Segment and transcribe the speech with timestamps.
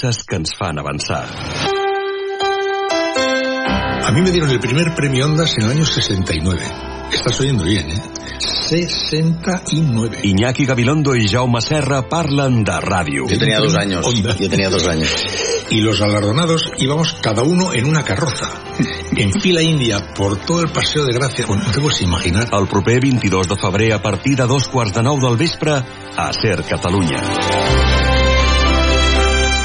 [0.00, 1.28] converses que ens fan avançar.
[4.02, 6.60] A mí me dieron el primer premio Ondas en el año 69.
[7.12, 8.02] Estás oyendo bien, ¿eh?
[8.38, 10.20] 69.
[10.22, 13.28] Iñaki Gabilondo y Jaume Serra parlen de ràdio.
[13.28, 14.06] Yo tenía dos años.
[14.06, 14.36] Onda.
[14.36, 15.10] Yo tenía dos años.
[15.70, 18.48] Y los galardonados íbamos cada uno en una carroza,
[19.16, 21.46] en fila india, por todo el paseo de Gracia.
[21.46, 22.48] Bueno, no te puedes imaginar.
[22.52, 25.76] El proper 22 de febrer a partir de dos quarts de nou del vespre
[26.16, 27.59] a Ser Catalunya.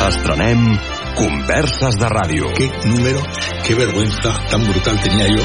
[0.03, 0.77] Estrenem
[1.15, 2.51] Converses de Ràdio.
[2.53, 3.21] Qué número,
[3.65, 5.41] qué vergüenza tan brutal tenía yo.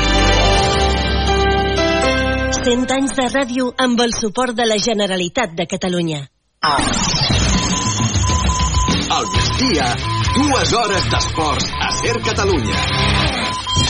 [2.61, 6.27] 100 anys de ràdio amb el suport de la Generalitat de Catalunya.
[9.11, 9.87] Al migdia,
[10.35, 12.83] dues hores d'esports a Ser Catalunya.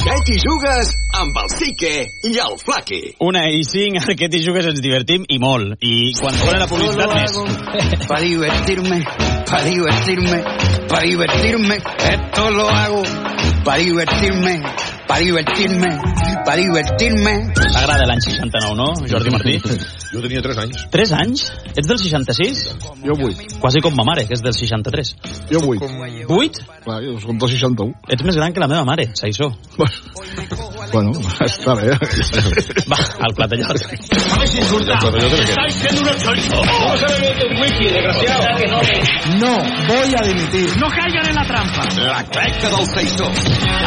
[0.00, 1.92] Aquest hi jugues amb el Sique
[2.30, 3.00] i el Flaque.
[3.26, 5.76] Una i cinc, aquest i jugues ens divertim i molt.
[5.82, 7.36] I quan ponen la publicitat més.
[8.08, 9.02] para divertirme,
[9.50, 10.44] para divertirme,
[10.88, 13.02] para divertirme, esto lo hago
[13.64, 14.62] para divertirme,
[15.10, 15.88] para divertirme,
[16.44, 17.52] para divertirme.
[17.72, 19.58] T'agrada l'any 69, no, Jordi Martí?
[20.10, 20.78] Jo tenia 3 anys.
[20.90, 21.42] 3 anys?
[21.70, 22.60] Ets del 66?
[23.04, 23.58] Jo 8.
[23.62, 25.12] Quasi com ma mare, que és del 63.
[25.52, 25.86] Jo 8.
[26.26, 26.64] 8?
[26.82, 27.94] Clar, jo som del 61.
[28.10, 29.52] Ets més gran que la meva mare, Saissó.
[30.90, 31.14] Bueno,
[31.46, 31.94] està bé.
[32.90, 33.78] Va, al platellot.
[39.38, 39.54] No
[39.86, 40.66] voy a dimitir.
[40.82, 41.86] No caigan en la trampa.
[42.02, 43.30] La crec del Saissó.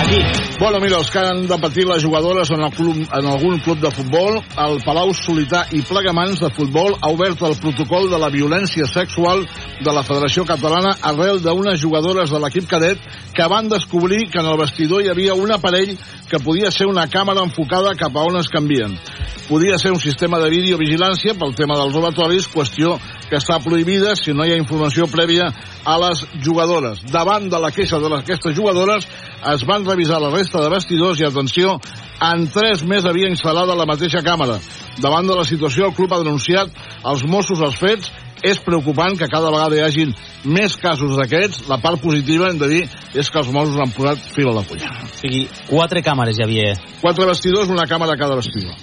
[0.06, 0.24] Aquí.
[0.58, 3.78] Bueno, mira, els que han de patir les jugadores en, el club, en algun club
[3.78, 8.32] de futbol, el Palau Solità i Plegamans de Futbol ha obert el protocol de la
[8.34, 9.44] violència sexual
[9.86, 12.98] de la Federació Catalana arrel d'unes jugadores de l'equip cadet
[13.38, 15.94] que van descobrir que en el vestidor hi havia un aparell
[16.32, 18.98] que podia ser una càmera enfocada cap a on es canvien.
[19.46, 22.96] Podia ser un sistema de videovigilància pel tema dels robatoris, qüestió
[23.30, 25.52] que està prohibida si no hi ha informació prèvia
[25.84, 27.04] a les jugadores.
[27.12, 29.06] Davant de la queixa d'aquestes jugadores
[29.52, 31.78] es van revisar la resta de vestidors i, atenció,
[32.24, 34.60] en tres més havia instal·lada la mateixa càmera.
[35.04, 36.72] Davant de la situació, el club ha denunciat
[37.04, 38.12] als Mossos els fets.
[38.44, 40.10] És preocupant que cada vegada hi hagin
[40.44, 41.62] més casos d'aquests.
[41.70, 42.82] La part positiva, hem de dir,
[43.16, 44.90] és que els Mossos han posat fil a la fulla.
[45.06, 46.74] O sigui, quatre càmeres hi havia.
[47.00, 48.76] Quatre vestidors, una càmera a cada vestidor.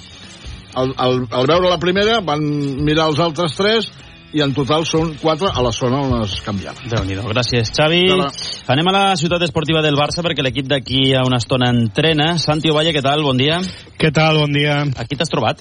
[0.80, 2.40] Al, al, al veure la primera, van
[2.86, 3.90] mirar els altres tres
[4.32, 6.86] i en total són quatre a la zona on es canviaven.
[6.92, 8.04] déu nhi Gràcies, Xavi.
[8.12, 8.28] Hola.
[8.70, 12.36] Anem a la ciutat esportiva del Barça perquè l'equip d'aquí a una estona entrena.
[12.38, 13.22] Santi Ovalle, què tal?
[13.26, 13.58] Bon dia.
[13.98, 14.38] Què tal?
[14.44, 14.84] Bon dia.
[14.96, 15.58] Aquí t'has trobat?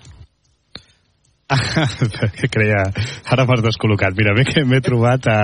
[2.37, 2.83] que creia,
[3.25, 4.13] ara m'has descol·locat.
[4.17, 5.39] Mira, bé que m'he trobat a,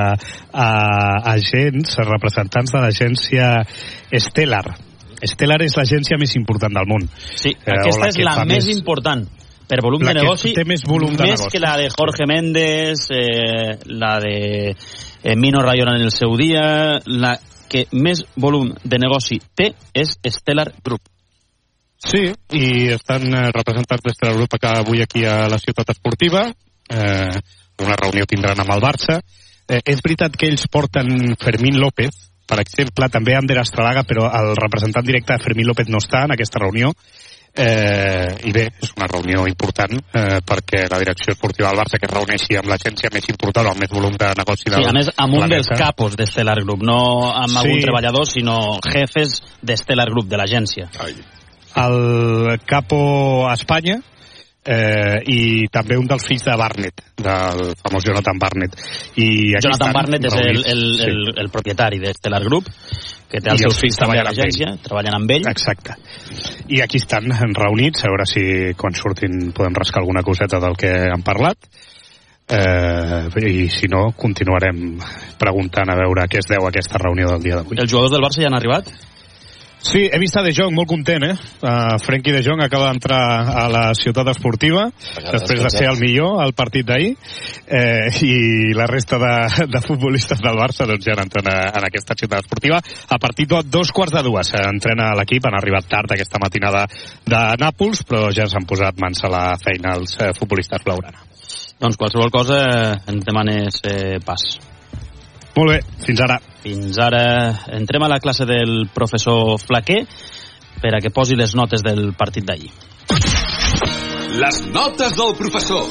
[0.54, 0.68] a
[1.34, 3.48] agents, a representants de l'agència
[4.14, 4.68] Stellar.
[5.26, 7.08] Stellar és l'agència més important del món.
[7.34, 9.26] Sí, Eh, aquesta la és la més més- important
[9.68, 10.54] per volum La de negoci.
[10.54, 11.52] té més volum de més negoci.
[11.52, 17.00] que la de Jorge Méndez, eh, la de eh, Mino Rayola en el seu dia,
[17.06, 17.40] la
[17.70, 21.02] que més volum de negoci té és Stellar Group.
[22.06, 26.46] Sí, i estan eh, representats des de l'Europa que avui aquí a la ciutat esportiva.
[26.90, 27.40] Eh,
[27.82, 29.20] una reunió tindran amb el Barça.
[29.68, 32.14] Eh, és veritat que ells porten Fermín López,
[32.46, 36.36] per exemple, també Ander Astralaga, però el representant directe de Fermín López no està en
[36.36, 36.92] aquesta reunió.
[37.58, 42.10] Eh, I bé, és una reunió important eh, perquè la direcció esportiva del Barça que
[42.10, 44.96] es reuneixi amb l'agència més important o amb més volum de negoci del Sí, a
[44.98, 47.58] més, amb un dels capos de Stellar Group, no amb Sí.
[47.64, 50.90] algun treballador, sinó jefes de Stellar Group, de l'agència.
[51.76, 54.02] el capo a Espanya
[54.66, 58.78] eh, i també un dels fills de Barnett, del famós Jonathan Barnett.
[59.22, 61.40] I Jonathan Barnett és el, el, el, Sí.
[61.44, 62.70] el propietari de Stellar Group,
[63.30, 65.48] que té els I seus fills també a l'agència, treballen amb ell.
[65.52, 65.98] Exacte.
[66.74, 68.46] I aquí estan reunits, a veure si
[68.78, 71.58] quan surtin podem rascar alguna coseta del que han parlat.
[72.46, 75.00] Eh, I si no, continuarem
[75.42, 77.78] preguntant a veure a què es deu aquesta reunió del dia d'avui.
[77.82, 78.90] Els jugadors del Barça ja han arribat?
[79.86, 81.36] Sí, he vist a De Jong molt content, eh?
[81.62, 83.20] Uh, Frenkie De Jong acaba d'entrar
[83.54, 88.88] a la ciutat esportiva després de ser el millor al partit d'ahir eh, i la
[88.90, 89.36] resta de,
[89.70, 93.62] de futbolistes del Barça doncs ja han entrat en aquesta ciutat esportiva a partir de
[93.70, 96.88] dos quarts de dues entrena l'equip, han arribat tard aquesta matinada
[97.26, 101.22] de Nàpols però ja s'han posat mans a la feina els eh, futbolistes blaugrana.
[101.78, 104.56] Doncs qualsevol cosa eh, ens demanes eh, pas.
[105.56, 106.40] Molt bé, fins ara.
[106.66, 107.22] Fins ara
[107.78, 110.02] entrem a la classe del professor Flaquer
[110.82, 112.72] per a que posi les notes del partit d'ahir.
[114.36, 115.88] Les notes del professor.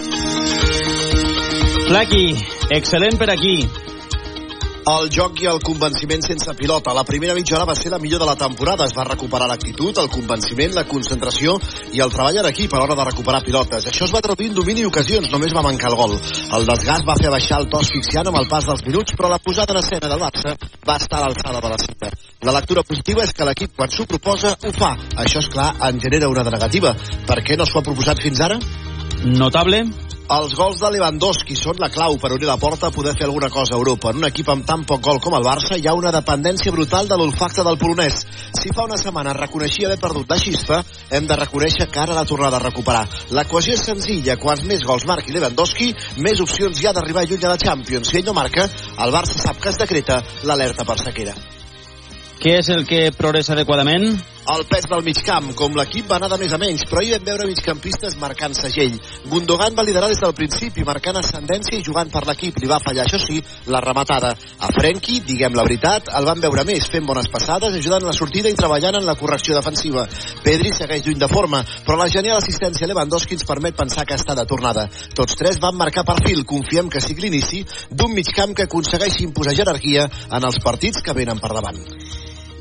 [1.89, 2.27] Flaqui,
[2.77, 3.57] excel·lent per aquí.
[4.85, 6.93] El joc i el convenciment sense pilota.
[6.93, 8.85] La primera mitja hora va ser la millor de la temporada.
[8.85, 11.55] Es va recuperar l'actitud, el convenciment, la concentració
[11.97, 13.89] i el treball en equip a l'hora de recuperar pilotes.
[13.89, 16.13] Això es va traduir en domini i ocasions, només va mancar el gol.
[16.59, 19.41] El desgast va fer baixar el to asfixiant amb el pas dels minuts, però la
[19.41, 20.53] posada en escena del Barça
[20.85, 22.11] va estar a l'alçada de la cita.
[22.45, 24.99] La lectura positiva és que l'equip, quan s'ho proposa, ho fa.
[25.25, 26.93] Això, és clar, en genera una de negativa.
[27.25, 28.61] Per què no s'ho ha proposat fins ara?
[29.25, 29.87] Notable?
[30.25, 33.51] Els gols de Lewandowski són la clau per obrir la porta a poder fer alguna
[33.53, 34.09] cosa a Europa.
[34.09, 37.11] En un equip amb tan poc gol com el Barça hi ha una dependència brutal
[37.11, 38.23] de l'olfacte del polonès.
[38.57, 40.81] Si fa una setmana reconeixia haver perdut la xispa,
[41.11, 43.05] hem de reconèixer que ara la tornada a recuperar.
[43.37, 44.39] L'equació és senzilla.
[44.41, 45.93] Quants més gols marqui Lewandowski,
[46.25, 48.09] més opcions hi ha d'arribar lluny a la Champions.
[48.09, 48.65] Si ell no marca,
[49.05, 51.37] el Barça sap que es decreta l'alerta per sequera.
[52.41, 54.15] Què és el que progressa adequadament?
[54.45, 57.23] El pes del migcamp, com l'equip va anar de més a menys, però ahir vam
[57.31, 58.99] veure migcampistes marcant segell.
[59.31, 62.59] Gundogan va liderar des del principi, marcant ascendència i jugant per l'equip.
[62.61, 63.39] Li va fallar, això sí,
[63.73, 64.35] la rematada.
[64.61, 68.17] A Frenkie, diguem la veritat, el van veure més, fent bones passades, ajudant en la
[68.19, 70.05] sortida i treballant en la correcció defensiva.
[70.45, 74.37] Pedri segueix lluny de forma, però la genial assistència Lewandowski ens permet pensar que està
[74.37, 74.91] de tornada.
[75.17, 80.05] Tots tres van marcar perfil, confiem que sigui l'inici d'un migcamp que aconsegueixi imposar jerarquia
[80.29, 81.81] en els partits que venen per davant.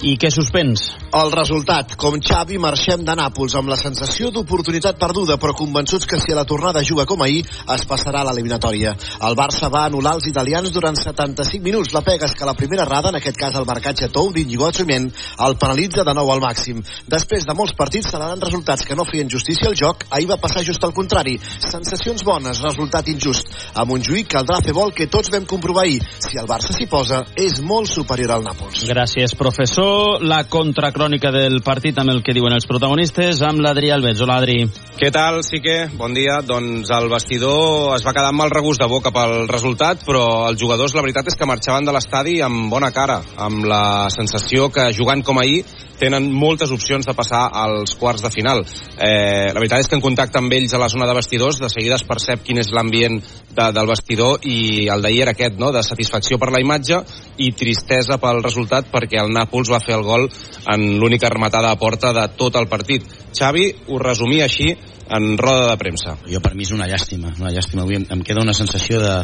[0.04, 0.82] I què suspens?
[1.16, 6.18] El resultat, com Xavi, marxem de Nàpols amb la sensació d'oportunitat perduda, però convençuts que
[6.20, 8.92] si a la tornada juga com ahir, es passarà a l'eliminatòria.
[9.24, 11.94] El Barça va anul·lar els italians durant 75 minuts.
[11.96, 15.08] La pega és que la primera errada, en aquest cas el marcatge tou d'Iñigo Ochomen,
[15.48, 16.84] el penalitza de nou al màxim.
[17.08, 20.66] Després de molts partits seran resultats que no feien justícia al joc, ahir va passar
[20.68, 21.38] just al contrari.
[21.64, 23.56] Sensacions bones, resultat injust.
[23.72, 26.04] A Montjuïc caldrà fer vol que tots vam comprovar ahir.
[26.20, 28.84] Si el Barça s'hi posa, és molt superior al Nàpols.
[28.92, 29.93] Gràcies, professor
[30.24, 34.22] la contracrònica del partit amb el que diuen els protagonistes amb l'Adri Alves.
[34.24, 34.64] Hola, Adri.
[35.00, 35.78] Què tal, sí que?
[36.00, 36.40] Bon dia.
[36.46, 40.60] Doncs el vestidor es va quedar amb el regust de boca pel resultat, però els
[40.62, 44.92] jugadors la veritat és que marxaven de l'estadi amb bona cara, amb la sensació que
[44.96, 45.64] jugant com ahir
[46.04, 48.64] tenen moltes opcions de passar als quarts de final.
[48.98, 51.72] Eh, la veritat és que en contacte amb ells a la zona de vestidors, de
[51.72, 55.72] seguida es percep quin és l'ambient de, del vestidor i el d'ahir era aquest, no?,
[55.72, 57.00] de satisfacció per la imatge
[57.44, 60.28] i tristesa pel resultat perquè el Nàpols va fer el gol
[60.74, 63.08] en l'única rematada a porta de tot el partit.
[63.34, 64.74] Xavi ho resumia així
[65.14, 66.18] en roda de premsa.
[66.30, 67.84] Jo per mi és una llàstima, una llàstima.
[67.84, 69.16] Avui em, em queda una sensació de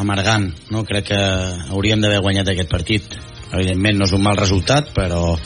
[0.00, 0.82] amargant, no?
[0.86, 1.20] Crec que
[1.70, 3.16] hauríem d'haver guanyat aquest partit.
[3.54, 5.36] Evidentment no és un mal resultat, però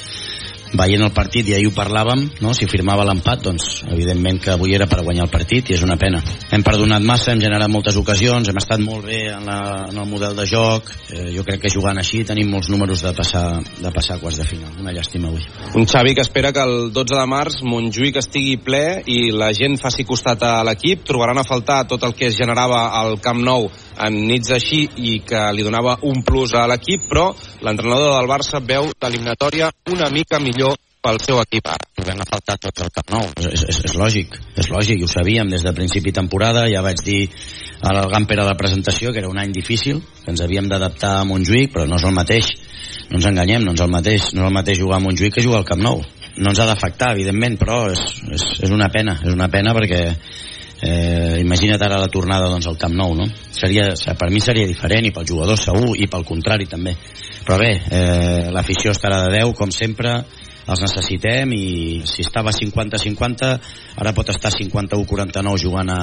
[0.77, 2.53] veient el partit i ahir ho parlàvem no?
[2.57, 5.97] si firmava l'empat doncs evidentment que avui era per guanyar el partit i és una
[6.01, 6.21] pena.
[6.53, 10.09] Hem perdonat massa, hem generat moltes ocasions hem estat molt bé en, la, en el
[10.09, 10.91] model de joc.
[11.13, 14.41] Eh, jo crec que jugant així tenim molts números de passar, de passar a quarts
[14.43, 14.73] de final.
[14.81, 15.45] Una llàstima avui.
[15.79, 19.79] Un Xavi que espera que el 12 de març Montjuïc estigui ple i la gent
[19.81, 21.05] faci costat a l'equip.
[21.09, 23.69] Trobaran a faltar tot el que es generava al Camp Nou
[23.99, 27.29] en nits així i que li donava un plus a l'equip però
[27.65, 30.58] l'entrenador del Barça veu l'eliminatòria una mica millor
[31.09, 31.87] pel seu equip ara.
[31.99, 33.29] A faltar tots al Camp Nou.
[33.39, 36.83] És, és, és lògic, és lògic, i ho sabíem des de principi de temporada, ja
[36.85, 37.29] vaig dir
[37.89, 41.25] al Gamper a la presentació que era un any difícil, que ens havíem d'adaptar a
[41.29, 42.51] Montjuïc, però no és el mateix,
[43.11, 45.47] no ens enganyem, no és el mateix, no és el mateix jugar a Montjuïc que
[45.47, 46.03] jugar al Camp Nou.
[46.39, 50.03] No ens ha d'afectar, evidentment, però és, és, és una pena, és una pena perquè
[50.83, 53.27] eh, imagina't ara la tornada doncs, al Camp Nou no?
[53.51, 56.95] seria, per mi seria diferent i pel jugador segur i pel contrari també
[57.47, 60.21] però bé, eh, l'afició estarà de 10 com sempre
[60.69, 61.67] els necessitem i
[62.09, 63.51] si estava 50-50
[63.99, 66.01] ara pot estar 51-49 jugant a,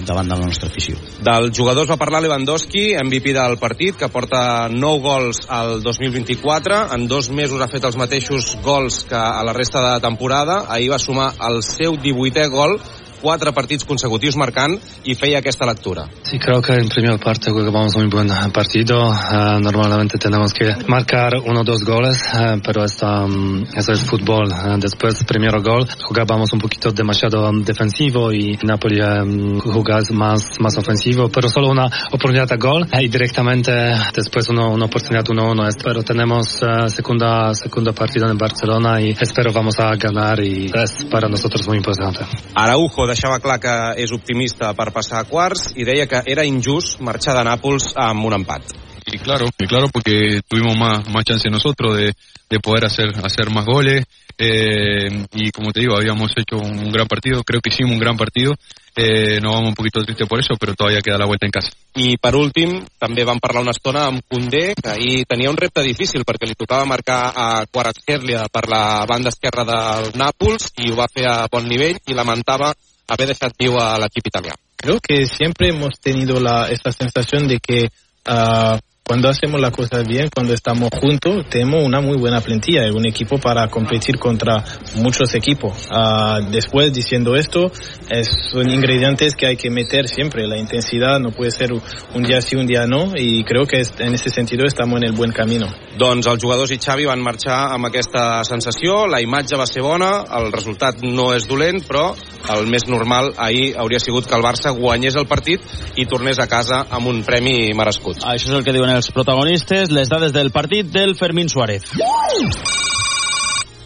[0.00, 0.96] davant de la nostra afició.
[1.24, 7.08] Del jugadors va parlar Lewandowski MVP del partit que porta 9 gols al 2024 en
[7.10, 10.64] dos mesos ha fet els mateixos gols que a la resta de temporada.
[10.68, 12.78] Ahir va sumar el seu 18è gol
[13.20, 16.06] quatre partits consecutius marcant i feia aquesta lectura.
[16.22, 19.08] Sí, creo que en primer parte jugamos muy buen partido.
[19.08, 24.04] Uh, normalmente tenemos que marcar uno o dos goles, uh, pero esto, um, eso es
[24.04, 24.48] fútbol.
[24.48, 30.60] Uh, después, primero gol, jugábamos un poquito demasiado um, defensivo y Napoli um, jugaba más,
[30.60, 33.72] más ofensivo, pero solo una oportunidad a gol y directamente
[34.14, 35.76] después uno, una oportunidad 1-1.
[35.82, 41.28] Pero tenemos segunda, segunda partida en Barcelona y espero vamos a ganar y es para
[41.28, 42.20] nosotros muy importante.
[42.54, 43.74] Araujo deixava clar que
[44.04, 48.28] és optimista per passar a quarts i deia que era injust marxar de Nàpols amb
[48.28, 48.76] un empat.
[49.10, 52.12] Y claro, y claro porque tuvimos más, más chance nosotros de,
[52.50, 54.04] de poder hacer, hacer más goles
[54.40, 58.16] eh, y como te digo, habíamos hecho un gran partido, creo que hicimos un gran
[58.16, 58.54] partido,
[58.94, 61.72] eh, nos vamos un poquito tristes por eso, pero todavía queda la vuelta en casa.
[61.98, 65.82] I per últim, també vam parlar una estona amb Condé, que ahir tenia un repte
[65.82, 70.98] difícil perquè li tocava marcar a Kvaratskhelia per la banda esquerra del Nàpols i ho
[71.00, 72.70] va fer a bon nivell i lamentava
[73.08, 74.54] haber viu a l'equip italià.
[74.76, 77.90] Creo que siempre hemos tenido la, esta sensación de que
[78.28, 83.06] uh, cuando hacemos las cosas bien, cuando estamos juntos, tenemos una muy buena plantilla, un
[83.06, 84.62] equipo para competir contra
[84.96, 85.88] muchos equipos.
[85.90, 87.72] Ah, después, diciendo esto,
[88.10, 90.46] es, son ingredientes que hay que meter siempre.
[90.46, 93.94] La intensidad no puede ser un día sí, un día no, y creo que es-
[93.98, 95.66] en ese sentido estamos en el buen camino.
[95.98, 100.22] Doncs els jugadors i Xavi van marxar amb aquesta sensació, la imatge va ser bona,
[100.38, 102.14] el resultat no és dolent, però
[102.54, 105.60] el més normal ahir hauria sigut que el Barça guanyés el partit
[105.96, 108.18] i tornés a casa amb un premi merescut.
[108.22, 111.86] Això és el que diuen els protagonistes, les dades del partit del Fermín Suárez.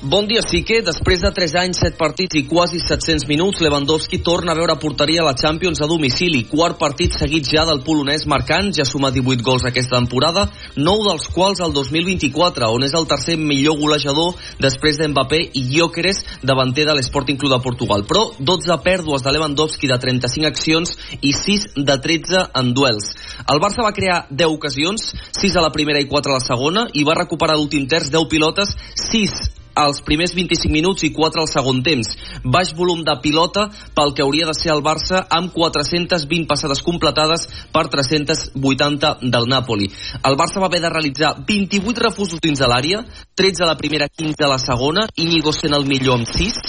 [0.02, 4.18] Bon dia, sí que després de 3 anys, 7 partits i quasi 700 minuts, Lewandowski
[4.26, 6.40] torna a veure porteria a la Champions a domicili.
[6.50, 11.28] Quart partit seguit ja del polonès marcant, ja suma 18 gols aquesta temporada, 9 dels
[11.30, 16.99] quals al 2024, on és el tercer millor golejador després d'Mbappé i Gyökeres, davanter de
[16.99, 18.02] l'Sporting Club de Portugal.
[18.02, 23.14] Però 12 pèrdues de Lewandowski de 35 accions i 6 de 13 en duels.
[23.47, 26.88] El Barça va crear 10 ocasions, 6 a la primera i 4 a la segona,
[26.90, 31.49] i va recuperar l'últim terç 10 pilotes, 6 als primers 25 minuts i 4 al
[31.50, 32.12] segon temps.
[32.45, 37.49] Baix volum de pilota pel que hauria de ser el Barça amb 420 passades completades
[37.73, 39.91] per 380 del Napoli.
[40.23, 44.09] El Barça va haver de realitzar 28 refusos dins de l'àrea, 13 a la primera,
[44.09, 46.61] 15 a la segona, Íñigo sent el millor amb 6,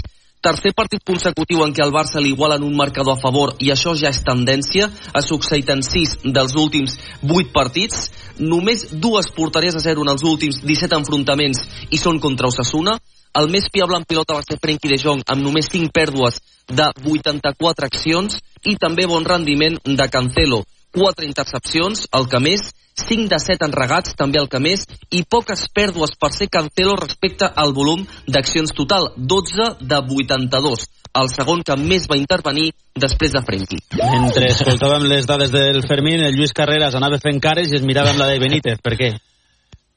[0.44, 3.96] tercer partit consecutiu en què el Barça li igualen un marcador a favor i això
[3.96, 8.10] ja és tendència, ha succeït en 6 dels últims 8 partits,
[8.40, 12.98] només dues porteries a 0 en els últims 17 enfrontaments i són contra Osasuna,
[13.40, 16.92] el més fiable en pilota va ser Frenkie de Jong amb només 5 pèrdues de
[17.02, 18.38] 84 accions
[18.70, 20.62] i també bon rendiment de Cancelo,
[20.94, 25.66] 4 intercepcions, el que més, 5 de 7 enregats, també el que més, i poques
[25.74, 30.86] pèrdues per ser Cancelo respecte al volum d'accions total, 12 de 82,
[31.22, 33.82] el segon que més va intervenir després de Frenkie.
[33.98, 38.14] Mentre escoltàvem les dades del Fermín, el Lluís Carreras anava fent cares i es mirava
[38.14, 38.82] amb la de Benítez.
[38.82, 39.12] Per què?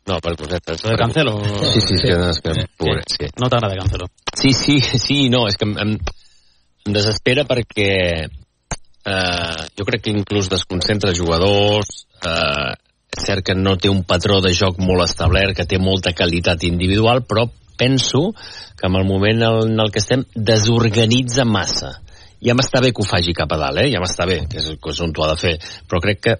[0.06, 0.82] No, per cosetes.
[0.84, 1.38] De Cancelo?
[1.72, 3.30] Sí, sí, sí, no, és que, pobret, sí.
[3.40, 4.08] No t'agrada Cancelo?
[4.36, 5.96] Sí, sí, sí, no, és que em,
[6.86, 7.90] em desespera perquè
[9.06, 12.74] eh, jo crec que inclús desconcentra jugadors, eh,
[13.16, 16.66] és cert que no té un patró de joc molt establert, que té molta qualitat
[16.68, 17.46] individual, però
[17.78, 18.32] penso
[18.76, 21.94] que en el moment en el que estem desorganitza massa.
[22.44, 23.90] Ja m'està bé que ho faci cap a dalt, eh?
[23.94, 25.54] ja m'està bé, que és, que és on t'ho ha de fer,
[25.88, 26.36] però crec que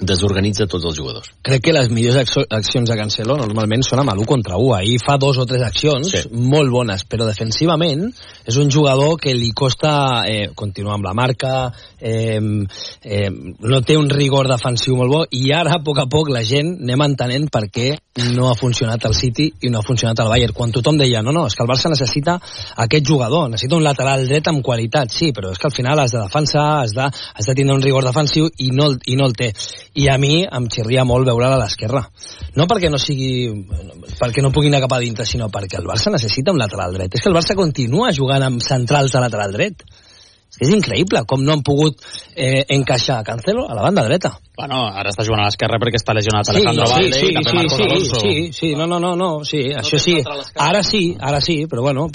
[0.00, 1.28] desorganitza tots els jugadors.
[1.44, 4.74] Crec que les millors accio- accions de Cancelo normalment són amb l'1 contra 1.
[4.78, 6.22] Ahir fa dos o tres accions sí.
[6.32, 8.06] molt bones, però defensivament
[8.46, 12.40] és un jugador que li costa eh, continuar amb la marca, eh,
[13.02, 16.42] eh, no té un rigor defensiu molt bo, i ara, a poc a poc, la
[16.42, 17.92] gent anem entenent per què
[18.32, 20.56] no ha funcionat el City i no ha funcionat el Bayern.
[20.56, 22.38] Quan tothom deia, no, no, és que el Barça necessita
[22.84, 26.12] aquest jugador, necessita un lateral dret amb qualitat, sí, però és que al final has
[26.12, 29.36] de defensar, has de, has de tindre un rigor defensiu i no, i no el
[29.38, 29.52] té.
[29.94, 32.00] I a mi em xirria molt veure-la a l'esquerra.
[32.56, 33.50] No perquè no sigui
[34.20, 37.12] perquè no pugui anar cap a dintre, sinó perquè el Barça necessita un lateral dret.
[37.12, 39.84] És que el Barça continua jugant amb centrals de lateral dret.
[40.52, 42.00] És que és increïble com no han pogut
[42.36, 44.34] eh, encaixar Cancelo a la banda dreta.
[44.56, 47.50] Bueno, ara està jugant a l'esquerra perquè està lesionat Alejandro sí, Valde sí, i també
[47.50, 48.20] sí, Marcos sí, Alonso.
[48.20, 50.18] sí, sí, no, no, no, no, sí, això sí.
[50.60, 52.08] Ara sí, ara sí, però bueno...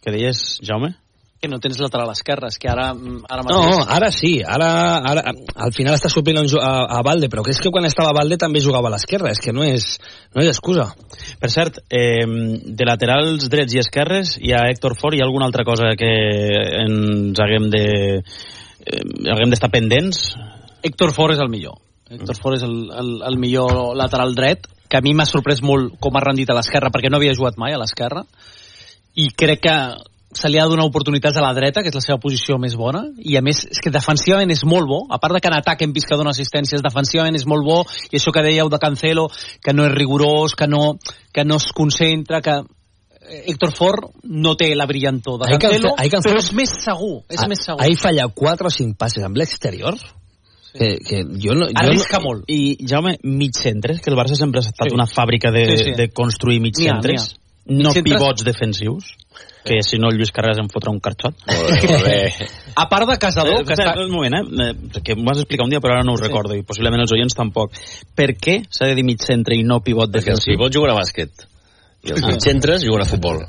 [0.00, 0.94] Què deies, Jaume?
[1.38, 3.84] Que no tens lateral esquerre, és que ara, ara No, mateix...
[3.94, 4.68] ara sí, ara,
[5.06, 8.10] ara al final està suplint a, a, a Valde, però que és que quan estava
[8.10, 9.86] a Valde també jugava a l'esquerra, és que no és,
[10.34, 10.88] no és excusa.
[11.38, 15.62] Per cert, eh, de laterals drets i esquerres hi ha Héctor Ford i alguna altra
[15.68, 16.10] cosa que
[16.82, 17.84] ens haguem de
[18.18, 20.32] eh, haguem d'estar pendents?
[20.82, 21.78] Héctor Ford és el millor.
[22.10, 25.98] Héctor Ford és el, el, el millor lateral dret, que a mi m'ha sorprès molt
[26.02, 28.24] com ha rendit a l'esquerra, perquè no havia jugat mai a l'esquerra,
[29.18, 29.76] i crec que
[30.34, 32.74] se li ha de donar oportunitats a la dreta, que és la seva posició més
[32.76, 35.56] bona, i a més és que defensivament és molt bo, a part de que en
[35.56, 37.78] atac hem vist que dona assistències, defensivament és molt bo,
[38.12, 39.28] i això que dèieu de Cancelo,
[39.64, 40.98] que no és rigorós, que no,
[41.32, 45.88] que no es concentra, que eh, Héctor Ford no té la brillantor de Ahí Cancelo,
[45.94, 47.80] Cance- ahí Cancelo- però és més segur, és Ah, més segur.
[47.82, 49.96] Ahir falla 4 o 5 passes amb l'exterior,
[50.74, 51.66] que, que jo no...
[51.66, 52.44] Jo Arrisca no, molt.
[52.52, 54.94] I, Jaume, mig centres, que el Barça sempre ha estat Sí.
[54.94, 55.92] una fàbrica de, Sí, sí.
[55.96, 57.30] de construir mig centres.
[57.32, 57.47] n'hi ha.
[57.68, 59.10] No centres- pivots defensius,
[59.64, 61.34] que si no el Lluís Carreras em fotrà un carxot.
[62.78, 63.92] A part de Casador, que està...
[64.00, 64.70] Un moment, eh?
[64.70, 67.12] eh, Que m'ho has explicat un dia, però ara no ho recordo, i possiblement els
[67.12, 67.74] oients tampoc.
[68.16, 70.56] Per què s'ha de dir mig centre i no pivot Perquè els defensiu?
[70.56, 71.44] pivots juguen a bàsquet.
[72.06, 73.40] I els mitcentres juguen a futbol.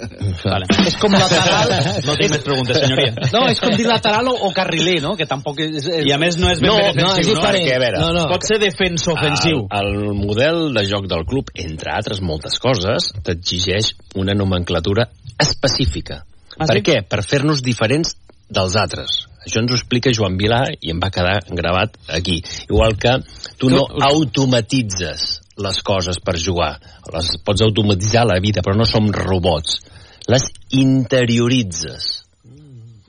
[0.42, 0.66] Vale.
[0.90, 1.70] És com lateral...
[2.08, 3.12] No tinc més preguntes, senyoria.
[3.30, 5.14] No, és com dir lateral o, o carriler, no?
[5.20, 5.78] Que tampoc és...
[5.84, 6.08] és...
[6.10, 7.44] I a més no és ben No, no, és defensiu, no?
[7.44, 7.68] diferent.
[7.68, 8.24] Perquè, a veure, no, no.
[8.32, 9.62] Pot ser defenso-ofensiu.
[9.70, 15.06] El, el model de joc del club, entre altres moltes coses, t'exigeix una nomenclatura
[15.40, 16.24] específica.
[16.58, 16.86] Ah, per sí?
[16.90, 16.98] què?
[17.06, 18.16] Per fer-nos diferents
[18.50, 19.28] dels altres.
[19.46, 22.42] Això ens ho explica Joan Vilà i em va quedar gravat aquí.
[22.68, 23.14] Igual que
[23.62, 26.78] tu no automatitzes les coses per jugar.
[27.14, 29.80] Les pots automatitzar la vida, però no som robots.
[30.30, 30.46] Les
[30.78, 32.20] interioritzes.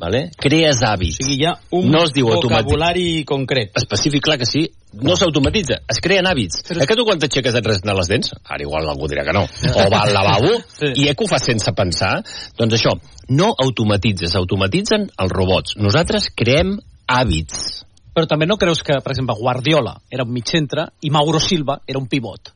[0.00, 0.30] Vale?
[0.40, 1.18] Crees hàbits.
[1.20, 3.74] O sigui, hi ha un no es diu vocabulari concret.
[3.76, 4.62] Específic, clar que sí.
[5.04, 6.62] No s'automatitza, es creen hàbits.
[6.70, 6.80] Però...
[6.80, 9.44] És que tu quan t'aixeques et resnes les dents, ara igual algú dirà que no,
[9.44, 10.94] o va al lavabo, sí.
[11.04, 12.14] i eh que ho fas sense pensar,
[12.58, 12.96] doncs això,
[13.36, 15.76] no automatitzes, automatitzen els robots.
[15.76, 17.79] Nosaltres creem hàbits.
[18.14, 21.80] Però també no creus que, per exemple, Guardiola era un mig centre i Mauro Silva
[21.86, 22.54] era un pivot?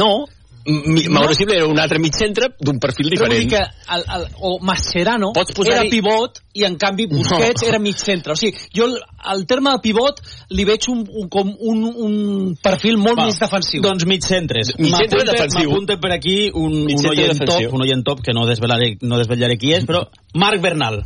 [0.00, 0.26] No,
[0.66, 3.48] Mi, Mauro Silva era un altre mig centre d'un perfil Però vull diferent.
[3.48, 5.30] dir que el, el, o Mascherano
[5.64, 7.68] era pivot i en canvi Busquets No.
[7.68, 8.34] era mig centre.
[8.34, 8.98] O sigui, jo el,
[9.32, 10.20] el terme de pivot
[10.52, 12.18] li veig un, un, com un, un
[12.60, 13.80] perfil molt Va, més defensiu.
[13.82, 14.74] Doncs mig centres.
[14.78, 15.70] Mig centre defensiu.
[15.70, 19.16] M'apunte per aquí un, Mig un oient top, un oient top que no desvelaré, no
[19.16, 21.00] desvetllaré qui és, però Marc Bernal.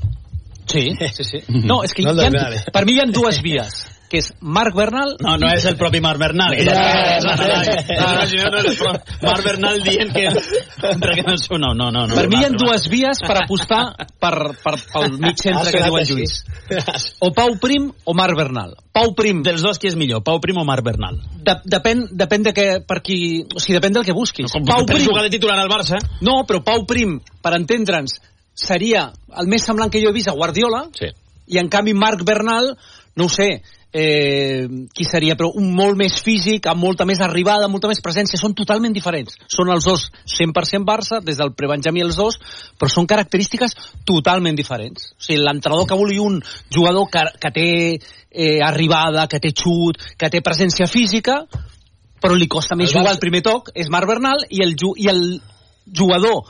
[0.75, 1.43] Sí, sí, sí.
[1.49, 4.29] No, és que No el hi ha, per mi hi ha dues vies que és
[4.41, 5.17] Marc Bernal...
[5.25, 6.55] No, no és el propi Marc Bernal.
[6.55, 6.75] Ja,
[7.25, 10.27] no, no, no, no, no, no és el propi Marc Bernal dient que...
[10.85, 12.05] Perquè no, és- no, no, no.
[12.11, 13.81] no per mi hi ha dues vies per apostar
[14.23, 16.37] per, per, pel mig centre que diu en Lluís.
[17.25, 18.77] O Pau Prim o Marc Bernal.
[18.95, 19.43] Pau Prim...
[19.47, 20.23] Dels dos, qui és millor?
[20.27, 21.19] Pau Prim o Marc Bernal?
[21.45, 23.19] De, depèn, depèn de què, per qui...
[23.51, 24.53] O sigui, depèn del que busquis.
[24.53, 25.99] Com per jugar de titular al Barça.
[26.23, 28.21] No, però Pau Prim, per entendre'ns,
[28.55, 29.09] seria
[29.41, 31.11] el més semblant que jo he vist a Guardiola, sí.
[31.51, 32.73] i en canvi Marc Bernal,
[33.19, 33.63] no ho sé,
[33.95, 38.41] eh, qui seria, però un molt més físic, amb molta més arribada, molta més presència,
[38.41, 39.37] són totalment diferents.
[39.47, 42.41] Són els dos 100% Barça, des del prebenjamí els dos,
[42.79, 45.13] però són característiques totalment diferents.
[45.15, 46.41] O sigui, l'entrenador que vulgui un
[46.75, 51.45] jugador que, que té eh, arribada, que té xut, que té presència física,
[52.21, 55.11] però li costa més El jugar al primer toc, és Marc Bernal, i el, i
[55.13, 55.25] el
[55.95, 56.43] jugador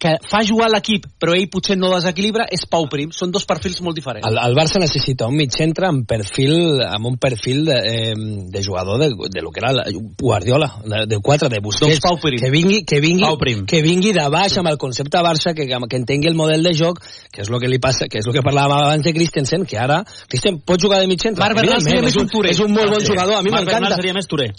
[0.00, 3.10] que fa jugar l'equip, però ell potser no desequilibra, és Pau Prim.
[3.12, 4.24] Són dos perfils molt diferents.
[4.26, 8.14] El, el Barça necessita un mig centre amb perfil amb un perfil de, eh,
[8.48, 9.84] de jugador de, de lo que era la,
[10.18, 12.40] Guardiola, de, de 4, de Busquets, Doncs Pau Prim.
[12.40, 13.66] que vingui, que vingui, Pau Prim.
[13.66, 17.04] que vingui de baix amb el concepte Barça, que, que entengui el model de joc,
[17.30, 19.76] que és el que li passa, que és el que parlàvem abans de Christensen, que
[19.78, 21.44] ara Christensen pot jugar de mig centre.
[21.44, 22.50] Marc Bernal seria més és un Touré.
[22.56, 24.00] És un molt bon Ah, jugador, a mi Marc Bernal m'encanta.
[24.00, 24.50] seria més Touré.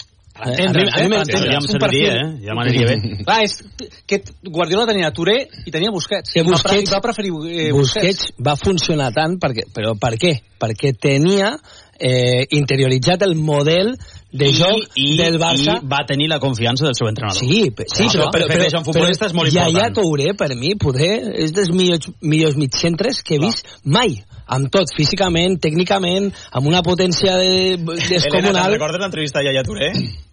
[0.41, 1.45] A mi- a mi m'entens.
[1.45, 2.29] Ja em serviria, eh?
[2.47, 2.95] Ja m'aniria bé.
[3.23, 3.57] Clar, és
[4.09, 6.33] que Guardiola tenia Touré i tenia Busquets.
[6.33, 10.33] que Busquets, va, pre- va preferir eh, Busquets va funcionar tant, perquè, però per què?
[10.61, 11.53] Perquè tenia
[11.99, 13.93] eh, interioritzat el model
[14.31, 15.77] de joc I, del Barça.
[15.81, 17.37] I va tenir la confiança del seu entrenador.
[17.37, 19.95] Sí, sí Això, per fer això en futbolista és molt Yaya important.
[19.99, 21.13] Touré, per mi, poder,
[21.45, 24.17] és dels millors, millors mitcentres que he vist mai.
[24.51, 28.63] Amb tot, físicament, tècnicament, amb una potència de, Elena, descomunal.
[28.65, 29.91] te'n recordes l'entrevista a Yaya Touré?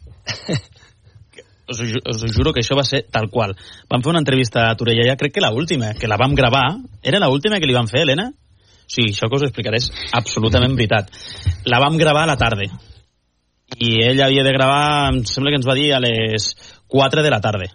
[1.69, 3.55] us, ju- us juro que això va ser tal qual.
[3.91, 6.77] Vam fer una entrevista a Touré Yaya, crec que la última, que la vam gravar.
[7.03, 8.31] Era la última que li vam fer, Helena?
[8.89, 11.11] Sí, això que us explicaré és absolutament veritat.
[11.69, 12.65] La vam gravar a la tarda.
[13.79, 16.55] I ell havia de gravar, em sembla que ens va dir a les
[16.89, 17.69] 4 de la tarda.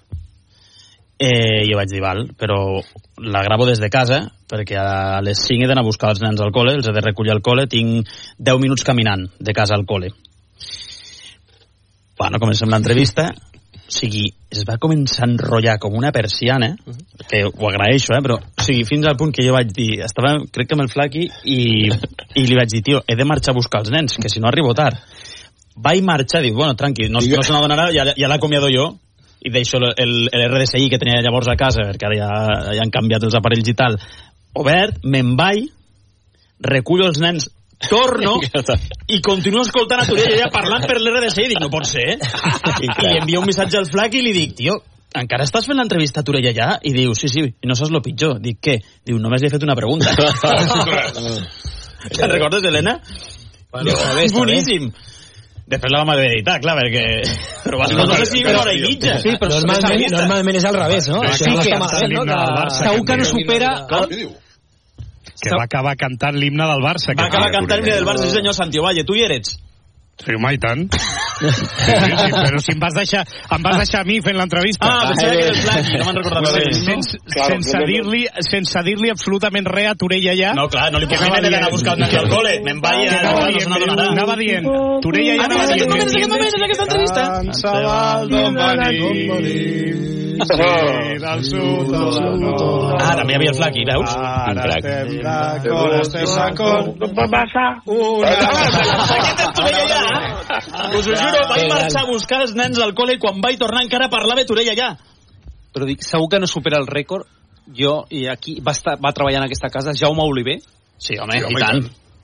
[1.22, 2.82] Eh, jo vaig dir, val, però
[3.22, 6.42] la gravo des de casa, perquè a les 5 he d'anar a buscar els nens
[6.42, 9.86] al col·le, els he de recollir al col·le, tinc 10 minuts caminant de casa al
[9.86, 10.10] col·le.
[12.20, 13.32] Bueno, comencem l'entrevista,
[13.84, 16.72] o sigui, es va començar a enrotllar com una persiana,
[17.30, 20.36] que ho agraeixo, eh, però, o sigui, fins al punt que jo vaig dir, estava,
[20.54, 23.58] crec que amb el flaqui, i, i li vaig dir, tio, he de marxar a
[23.58, 25.02] buscar els nens, que si no arribo tard.
[25.76, 28.92] Vaig marxar, dic, bueno, tranqui, no, no se n'adonarà, ja, ja l'acomiado jo,
[29.44, 32.30] i deixo el, el, el RDSI que tenia llavors a casa, perquè ara ja,
[32.78, 33.98] ja han canviat els aparells i tal,
[34.62, 35.66] obert, me'n vaig,
[36.64, 37.50] recullo els nens,
[37.90, 38.38] torno
[39.08, 42.90] i continuo escoltant a Turiel ja parlant per l'RDSI i dic, no pot ser i
[42.90, 44.80] li envio un missatge al flac i li dic, tio,
[45.14, 46.70] encara estàs fent l'entrevista a Torella ja?
[46.82, 48.40] I diu, sí, sí, i no saps lo pitjor.
[48.42, 48.80] Dic, què?
[49.06, 50.10] Diu, només li he fet una pregunta.
[52.14, 52.98] Te'n recordes, Helena?
[53.72, 54.90] Bueno, bé, boníssim.
[55.74, 57.04] Després la vam haver d'editar, clar, perquè...
[57.64, 59.14] Però va ser una cosa així una hora i mitja.
[59.24, 61.22] Sí, però normalment, normalment és al revés, no?
[61.24, 62.26] Sí, Això no que malament, no?
[62.28, 63.70] Que- Barça, Segur que no supera...
[65.42, 67.16] Que va acabar cantant l'himne del Barça.
[67.18, 69.56] Va acabar cantant l'himne del Barça, sí senyor, Santi Ovalle, tu hi eres?
[70.24, 70.84] Sí, home, i tant.
[70.94, 73.24] Sí, sí, però si em vas deixar,
[73.56, 74.86] em vas deixar a mi fent l'entrevista.
[74.86, 76.62] Ah, pensava que era el Flaqui, no me'n recordava bé.
[76.78, 77.88] Sense, Claro, sense no, no.
[77.90, 80.54] dir-li sense dir-li absolutament res a Torella ja.
[80.54, 82.54] No, clar, no li puc d'anar a buscar el nen al cole.
[82.64, 83.20] Me'n vaig a...
[83.24, 84.08] Anava no se dient, n'adonarà.
[84.14, 84.70] anava dient,
[85.02, 85.82] Torella ja Ah, anava no, dient.
[85.82, 87.22] aquest moment, aquest moment, és aquesta entrevista.
[87.34, 92.96] Tant se val d'on venim, sí, del sud del nord.
[92.98, 94.14] Ah, també hi havia el Flaqui, veus?
[94.18, 97.02] Ara estem d'acord, estem d'acord.
[99.14, 100.04] Aquest és Torella ja.
[100.90, 103.86] Us ho juro, vaig marxar a buscar els nens al col·le i quan vaig tornar
[103.86, 104.94] encara parlava Torella ja.
[105.74, 107.26] Però dic, segur que no supera el rècord.
[107.64, 110.58] Jo, i aquí va, estar, va treballar en aquesta casa, Jaume Oliver,
[111.04, 111.84] Sí, home, i tant.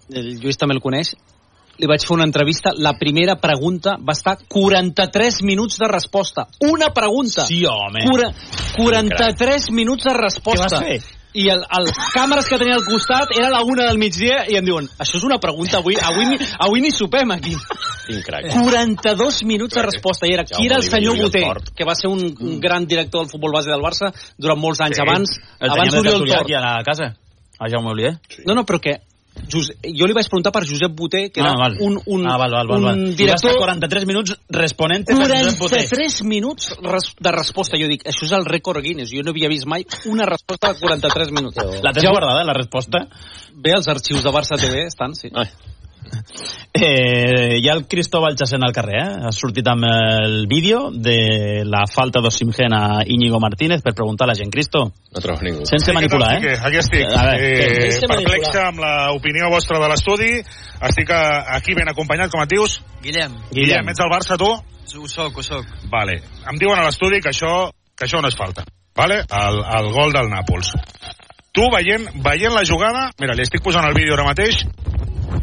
[0.09, 1.13] El Lluís també el coneix.
[1.79, 2.73] Li vaig fer una entrevista.
[2.75, 6.47] La primera pregunta va estar 43 minuts de resposta.
[6.67, 7.45] Una pregunta.
[7.47, 8.03] Sí, home.
[8.09, 8.33] Cura,
[8.75, 10.67] 43 minuts de resposta.
[10.67, 11.15] Què vas fer?
[11.39, 14.65] I el, el càmeres que tenia al costat era la una del migdia i em
[14.65, 17.53] diuen, això és una pregunta, avui, avui, ni, avui ni sopem aquí.
[18.25, 18.47] Crac.
[18.55, 21.43] 42 minuts de resposta i era qui era el senyor Boter,
[21.77, 24.09] que va ser un, un gran director del futbol base del Barça
[24.41, 25.03] durant molts anys Sí.
[25.05, 26.49] abans, El abans d'Oriol Tort.
[26.57, 27.11] a la casa,
[27.59, 28.15] a Jaume Oliver.
[28.47, 28.97] No, no, però que
[29.49, 31.77] Josep, jo li vaig preguntar per Josep Boter, que era Ah, val.
[31.79, 33.15] un, un, ah, val, val, val, un val.
[33.15, 33.51] Director...
[33.51, 35.83] estar 43 minuts responent per Josep Boter.
[35.87, 37.77] 43 minuts res, de resposta.
[37.81, 39.11] Jo dic, això és el rècord Guinness.
[39.15, 41.57] Jo no havia vist mai una resposta de 43 minuts.
[41.83, 43.07] La tens guardada, la resposta?
[43.55, 45.29] Bé, els arxius de Barça TV estan, sí.
[45.33, 45.49] Ai.
[46.73, 49.15] Eh, hi ha el Cristóbal Chasén al carrer, eh?
[49.27, 54.31] Ha sortit amb el vídeo de la falta d'Osimhen a Íñigo Martínez per preguntar a
[54.31, 54.51] la gent.
[54.53, 55.65] Cristo, No trobo ningú.
[55.65, 56.59] sense manipular, Aquí, eh?
[56.61, 57.07] aquí estic.
[57.09, 60.31] A veure, eh, perplexa amb l'opinió vostra de l'estudi.
[60.89, 62.79] Estic eh, aquí ben acompanyat, com et dius?
[63.01, 63.33] Guillem.
[63.51, 64.49] Guillem, ets del Barça, tu?
[64.53, 65.65] Ho soc, ho soc.
[65.91, 66.21] Vale.
[66.49, 68.63] Em diuen a l'estudi que això, que això no és falta.
[68.95, 69.23] Vale?
[69.25, 70.73] El, el gol del Nàpols.
[71.51, 73.07] Tu, veient, veient la jugada...
[73.19, 74.61] Mira, li estic posant el vídeo ara mateix.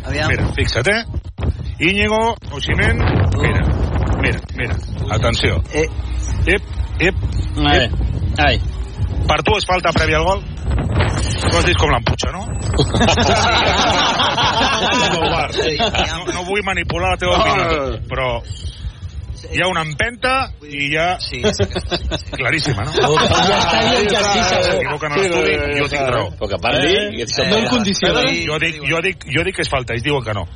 [0.07, 0.29] Aviam.
[0.31, 1.05] Mira, fixa't, eh?
[1.81, 2.97] Íñigo, Oximen...
[3.43, 3.63] Mira,
[4.23, 4.77] mira, mira.
[5.11, 5.63] Atenció.
[5.73, 5.89] Eh.
[6.47, 6.63] Ep,
[7.01, 7.15] ep,
[7.67, 7.91] Ai,
[8.39, 8.61] ai.
[9.27, 10.43] Per tu és falta prèvia al gol?
[10.47, 12.47] Tu has dit com l'empuja, no?
[15.17, 18.29] no, no vull manipular la teva opinió, però
[19.53, 21.09] hi ha una empenta i hi ha...
[21.21, 21.43] Sí,
[22.37, 22.93] Claríssima, no?
[22.93, 25.11] Ja està dient que sí, segur.
[25.17, 26.31] L'estudi, jo tinc raó.
[26.39, 28.23] Però que parli, i et No condiciona.
[28.47, 30.47] Jo dic, jo, dic, jo dic que és falta, ells diuen que no.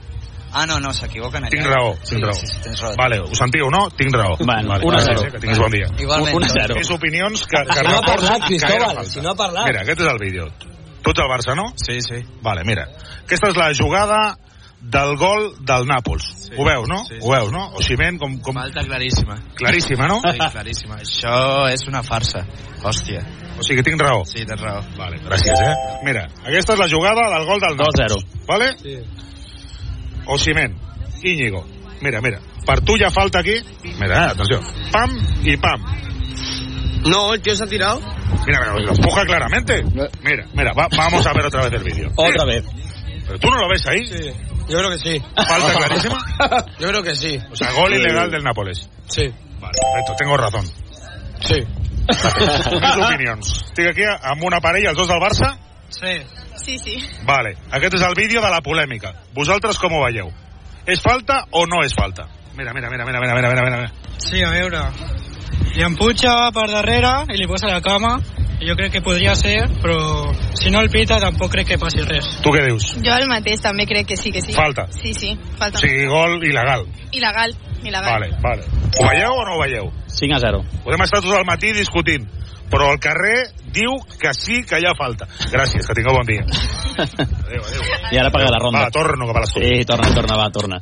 [0.53, 1.51] Ah, no, no, s'equivoquen allà.
[1.53, 2.35] Tinc raó, Sí, tinc raó.
[2.35, 2.97] sí, sí, tens raó.
[2.99, 3.85] Vale, ho sentiu, no?
[3.95, 4.35] Tinc raó.
[4.41, 5.29] Bueno, vale, un a gràcies, zero.
[5.29, 5.87] eh, Que tinguis bon dia.
[6.03, 6.35] Igualment.
[6.37, 6.75] Un a zero.
[6.81, 9.69] És opinions que, que Si no ha parlat, Cristóbal, si no ha parlat.
[9.71, 10.49] Mira, aquest és el vídeo.
[11.05, 11.69] Tu ets el Barça, no?
[11.79, 12.19] Sí, sí.
[12.43, 12.89] Vale, mira.
[13.23, 14.19] Aquesta és la jugada
[14.81, 16.25] del gol del Nàpols.
[16.49, 16.99] Sí, Ho veus, no?
[17.05, 17.21] sí, sí.
[17.23, 17.67] Ho veus, no?
[17.77, 18.55] Oximen, com, com...
[18.55, 19.37] Falta claríssima.
[19.55, 20.21] Claríssima, no?
[20.25, 20.97] Sí, claríssima.
[20.97, 22.47] Això és una farsa.
[22.83, 23.21] Hòstia.
[23.59, 24.25] O sigui, tinc raó.
[24.25, 24.81] Sí, tens raó.
[24.97, 25.75] Vale, gràcies, eh?
[26.05, 28.17] Mira, aquesta és la jugada del gol del Nàpols.
[28.17, 28.47] 2-0.
[28.49, 28.71] Vale?
[28.81, 28.97] Sí.
[30.27, 30.77] Oximen,
[31.23, 31.67] Íñigo.
[32.01, 32.41] Mira, mira.
[32.67, 33.57] Per tu ja falta aquí.
[34.01, 34.61] Mira, atenció.
[34.93, 35.11] Pam
[35.45, 35.83] i pam.
[37.05, 38.01] No, el tío se ha tirado.
[38.47, 39.83] Mira, mira, lo empuja claramente.
[40.23, 42.11] Mira, mira, va- vamos a ver otra vez el vídeo.
[42.17, 42.65] Otra vez.
[43.27, 44.07] Pero tú no lo ves ahí.
[44.07, 44.31] Sí.
[44.71, 45.23] Yo creo que sí.
[45.35, 46.19] Falta clarísima.
[46.79, 47.39] Yo creo que sí.
[47.51, 48.89] O sea, gol ilegal del Nápoles.
[49.07, 49.29] Sí.
[49.59, 50.65] Vale, perfecto, tengo razón.
[51.41, 51.67] Sí.
[52.11, 53.51] Més opinions.
[53.71, 55.53] Estic aquí amb una parella, els dos del Barça.
[55.91, 56.15] Sí.
[56.61, 56.97] Sí, sí.
[57.27, 59.15] Vale, aquest és el vídeo de la polèmica.
[59.35, 60.31] Vosaltres com ho veieu?
[60.87, 62.29] És falta o no és falta?
[62.57, 64.19] Mira, mira, mira, mira, mira, mira, mira, mira.
[64.19, 64.83] Sí, a veure,
[65.75, 68.19] li empuja per darrere i li posa la cama
[68.61, 72.29] jo crec que podria ser, però si no el pita tampoc crec que passi res.
[72.45, 72.91] Tu què dius?
[73.01, 74.53] Jo el mateix també crec que sí, que sí.
[74.53, 74.87] Falta.
[74.93, 75.81] Sí, sí, falta.
[75.81, 76.85] O sigui, gol il·legal.
[77.17, 78.11] Il·legal, il·legal.
[78.11, 78.69] Vale, vale.
[78.99, 79.89] Ho veieu o no ho veieu?
[80.13, 80.65] 5 a 0.
[80.85, 82.27] Podem estar tot el matí discutint,
[82.71, 85.27] però el carrer diu que sí que hi ha falta.
[85.51, 86.43] Gràcies, que tingueu bon dia.
[87.01, 87.83] Adéu, adéu.
[88.13, 88.81] I ara paga la ronda.
[88.83, 89.69] Va, torno cap a l'estudi.
[89.79, 90.81] Sí, torna, torna, va, torna.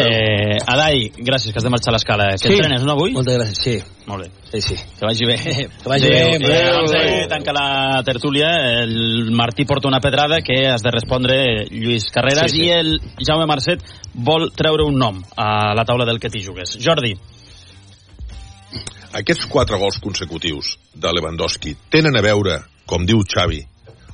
[0.00, 2.30] Eh, Adai, gràcies, que has de marxar a l'escala.
[2.32, 2.54] Que Sí.
[2.54, 3.12] entrenes, no, avui?
[3.12, 3.76] Moltes gràcies, sí.
[4.06, 4.30] Molt bé.
[4.50, 4.74] Sí, sí.
[4.98, 5.36] Que vagi bé.
[5.82, 6.22] Que vagi bé.
[6.22, 6.34] Adéu.
[6.34, 7.28] Adéu, Eh, de adéu.
[7.28, 8.48] tancar la tertúlia,
[8.82, 12.64] el Martí porta una pedrada que has de respondre Lluís Carreras Sí, sí.
[12.66, 13.80] i el Jaume Marcet
[14.14, 16.78] vol treure un nom a la taula del que t'hi jugues.
[16.82, 17.14] Jordi,
[19.10, 23.58] Aquests quatre gols consecutius de Lewandowski tenen a veure, com diu Xavi,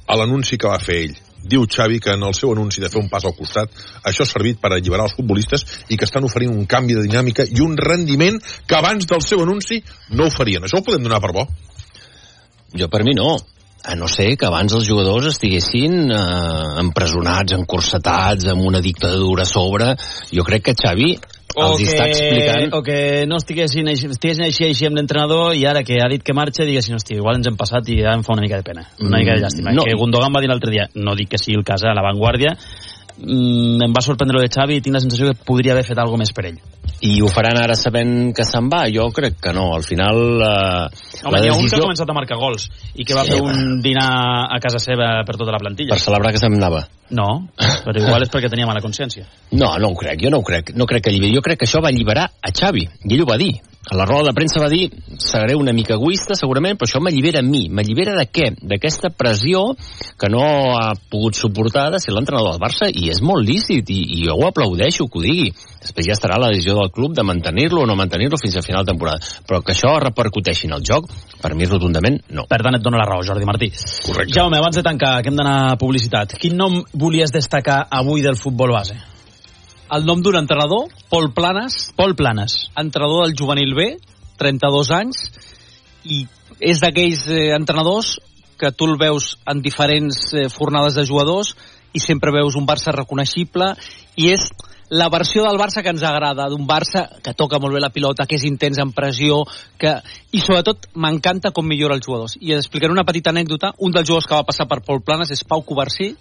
[0.09, 1.17] a l'anunci que va fer ell.
[1.47, 3.71] Diu Xavi que en el seu anunci de fer un pas al costat
[4.09, 7.45] això ha servit per alliberar els futbolistes i que estan oferint un canvi de dinàmica
[7.45, 9.83] i un rendiment que abans del seu anunci
[10.17, 10.65] no oferien.
[10.65, 11.45] Això ho podem donar per bo?
[12.73, 13.37] Jo per mi no.
[13.87, 19.51] A no ser que abans els jugadors estiguessin eh, empresonats, encursetats, amb una dictadura a
[19.51, 19.93] sobre.
[20.33, 21.13] Jo crec que Xavi
[21.65, 22.75] els hi està explicant...
[22.77, 26.35] o que no estiguessin, estiguessin així, així amb l'entrenador i ara que ha dit que
[26.37, 28.85] marxa diguessin, hòstia, igual ens hem passat i ja em fa una mica de pena,
[29.01, 29.73] una Mm, mica de llàstima.
[29.73, 29.85] no.
[29.89, 32.57] Que Gundogan va dir l'altre dia, no dic que sigui el cas a l'avantguàrdia,
[33.19, 35.99] mm, em va sorprendre lo de Xavi i tinc la sensació que podria haver fet
[35.99, 36.59] alguna més per ell.
[37.07, 38.85] I ho faran ara sabent que se'n va?
[38.93, 39.69] Jo crec que no.
[39.77, 40.17] Al final...
[40.41, 41.85] Eh, Home, la n'hi ha un que ha decisió...
[41.85, 43.53] començat a marcar gols i que va Sí, fer va.
[43.53, 44.09] un dinar
[44.57, 45.95] a casa seva per tota la plantilla.
[45.95, 46.87] Per celebrar que se'n anava.
[47.17, 47.29] No,
[47.87, 49.27] però igual és perquè tenia mala consciència.
[49.57, 50.73] No, no ho crec, jo no ho crec.
[50.75, 51.37] No crec que alliberi.
[51.37, 52.83] Jo crec que això va alliberar a Xavi.
[53.07, 53.55] I ell ho va dir.
[53.87, 54.89] A la roda de premsa va dir
[55.23, 57.69] seré una mica egoista, segurament, però això m'allibera a mi.
[57.71, 58.49] M'allibera de què?
[58.59, 59.63] D'aquesta pressió
[60.19, 60.43] que no
[60.75, 64.35] ha pogut suportar de ser l'entrenador del Barça i és molt lícit i, i jo
[64.35, 65.53] ho aplaudeixo que ho digui.
[65.87, 68.63] Després ja estarà la decisió decisió del club de mantenir-lo o no mantenir-lo fins a
[68.63, 69.19] final de temporada.
[69.47, 71.09] Però que això repercuteixi en el joc,
[71.41, 72.47] per mi rotundament no.
[72.47, 73.71] Per tant, et dono la raó, Jordi Martí.
[74.05, 74.35] Correcte.
[74.35, 78.37] Jaume, abans de tancar, que hem d'anar a publicitat, quin nom volies destacar avui del
[78.37, 78.97] futbol base?
[79.93, 81.93] El nom d'un entrenador, Pol Planes.
[81.97, 82.71] Pol Planes.
[82.77, 83.93] Entrenador del juvenil B,
[84.39, 85.29] 32 anys,
[86.05, 86.25] i
[86.61, 88.17] és d'aquells eh, entrenadors
[88.59, 91.53] que tu el veus en diferents eh, fornades de jugadors
[91.93, 93.75] i sempre veus un Barça reconeixible
[94.17, 94.49] i és
[94.91, 98.27] la versió del Barça que ens agrada, d'un Barça que toca molt bé la pilota,
[98.27, 99.43] que és intens en pressió,
[99.79, 99.97] que...
[100.33, 102.37] i sobretot m'encanta com millora els jugadors.
[102.41, 103.73] I explicaré una petita anècdota.
[103.83, 106.15] Un dels jugadors que va passar per Pol Planes és Pau Covarsí,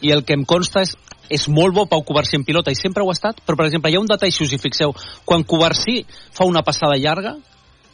[0.00, 0.96] i el que em consta és
[1.30, 3.90] és molt bo Pau Covarsí en pilota i sempre ho ha estat, però per exemple
[3.92, 4.90] hi ha un detall, si us hi fixeu,
[5.24, 6.00] quan Covarsí
[6.34, 7.36] fa una passada llarga,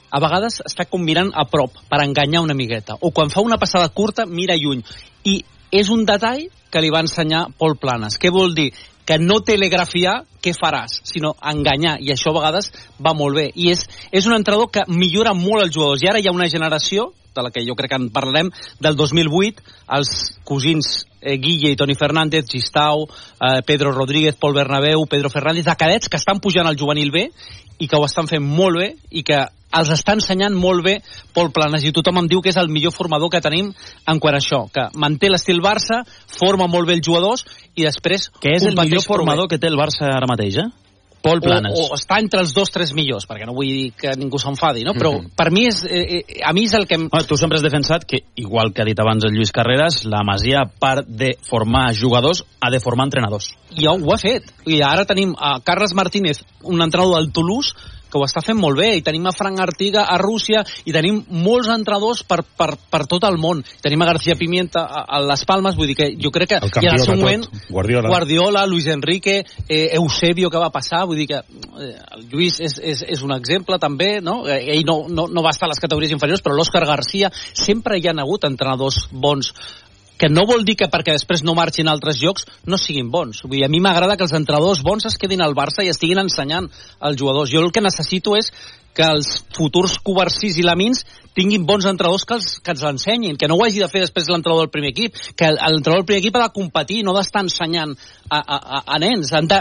[0.09, 3.61] a vegades està com mirant a prop per enganyar una amigueta, o quan fa una
[3.61, 4.81] passada curta mira lluny,
[5.29, 8.17] i és un detall que li va ensenyar Pol Planes.
[8.17, 8.71] Què vol dir?
[9.07, 13.47] Que no telegrafiar què faràs, sinó enganyar, i això a vegades va molt bé.
[13.55, 16.51] I és, és un entrenador que millora molt els jugadors, i ara hi ha una
[16.51, 19.63] generació de la que jo crec que en parlarem, del 2008,
[19.99, 20.15] els
[20.49, 25.77] cosins eh, Guille i Toni Fernández, Gistau, eh, Pedro Rodríguez, Pol Bernabéu, Pedro Fernández, de
[25.77, 27.29] cadets que estan pujant al juvenil B
[27.79, 29.45] i que ho estan fent molt bé i que
[29.77, 30.95] els està ensenyant molt bé
[31.37, 33.73] Pol Planes i tothom em diu que és el millor formador que tenim
[34.09, 36.01] en quant a això, que manté l'estil Barça,
[36.39, 37.45] forma molt bé els jugadors
[37.75, 38.31] i després...
[38.41, 40.86] Que és el millor formador que té el Barça ara mateix, eh?
[41.23, 41.75] Pol Planes.
[41.75, 44.85] O, o està entre els dos tres millors, perquè no vull dir que ningú s'enfadi,
[44.87, 44.95] no?
[44.95, 45.35] Però mm -hmm.
[45.37, 46.95] per mi és, eh, eh, a mi és el que...
[46.95, 47.09] Em...
[47.13, 50.23] No, tu sempre has defensat que, igual que ha dit abans el Lluís Carreras, la
[50.23, 53.55] Masia, a part de formar jugadors, ha de formar entrenadors.
[53.77, 54.43] I ho ha fet.
[54.67, 57.75] I ara tenim a Carles Martínez, un entrenador del Toulouse,
[58.11, 61.23] que ho està fent molt bé, i tenim a Frank Artiga a Rússia, i tenim
[61.45, 63.63] molts entrenadors per, per, per tot el món.
[63.83, 66.89] Tenim a García Pimienta a, a Les Palmes, vull dir que jo crec que i
[66.89, 68.13] en el seu moment tot, Guardiola.
[68.13, 72.79] Guardiola, Luis Enrique, eh, Eusebio que va passar, vull dir que eh, el Lluís és,
[72.83, 74.43] és, és un exemple també, no?
[74.47, 77.99] Eh, ell no, no, no va estar a les categories inferiors, però l'Òscar Garcia sempre
[77.99, 79.53] hi han hagut entrenadors bons
[80.19, 83.43] que no vol dir que perquè després no marxin a altres llocs no siguin bons.
[83.45, 86.23] Vull dir, a mi m'agrada que els entrenadors bons es quedin al Barça i estiguin
[86.25, 87.53] ensenyant als jugadors.
[87.53, 88.53] Jo el que necessito és
[88.97, 91.03] que els futurs covarsís i lamins
[91.37, 94.31] tinguin bons entrenadors que els, que els l'ensenyin, que no ho hagi de fer després
[94.33, 97.93] l'entrenador del primer equip, que l'entrenador del primer equip ha de competir, no d'estar ensenyant
[98.31, 99.35] a, a, a, a nens.
[99.37, 99.61] Han de,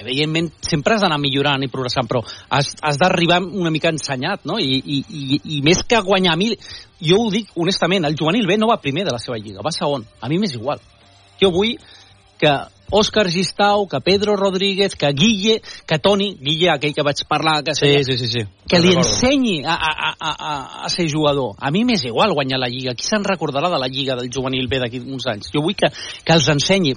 [0.00, 4.58] evidentment sempre has d'anar millorant i progressant, però has, has d'arribar una mica ensenyat, no?
[4.58, 6.52] I, i, i, I més que guanyar a mi,
[7.02, 9.74] jo ho dic honestament, el juvenil B no va primer de la seva lliga, va
[9.74, 10.06] segon.
[10.20, 10.82] A mi m'és igual.
[11.40, 11.76] Jo vull
[12.38, 12.52] que
[12.94, 17.74] Òscar Gistau, que Pedro Rodríguez, que Guille, que Toni, Guille, aquell que vaig parlar, que,
[17.74, 18.44] Sí, sí, sí, sí.
[18.68, 21.56] que li ensenyi a, a, a, a, a ser jugador.
[21.58, 22.94] A mi m'és igual guanyar la Lliga.
[22.94, 25.50] Qui se'n recordarà de la Lliga del juvenil B d'aquí uns anys?
[25.54, 25.90] Jo vull que,
[26.24, 26.94] que els ensenyi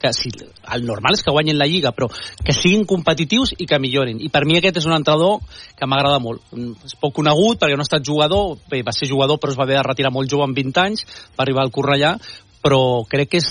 [0.00, 0.30] que si,
[0.74, 2.08] el normal és que guanyin la Lliga, però
[2.44, 4.20] que siguin competitius i que millorin.
[4.20, 5.40] I per mi aquest és un entrenador
[5.76, 6.42] que m'agrada molt.
[6.86, 9.64] És poc conegut perquè no ha estat jugador, bé, va ser jugador però es va
[9.64, 11.06] haver de retirar molt jove amb 20 anys,
[11.38, 12.16] va arribar al Cornellà,
[12.62, 13.48] però crec que és,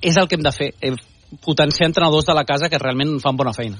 [0.00, 0.96] és el que hem de fer, eh,
[1.44, 3.76] potenciar entrenadors de la casa que realment fan bona feina.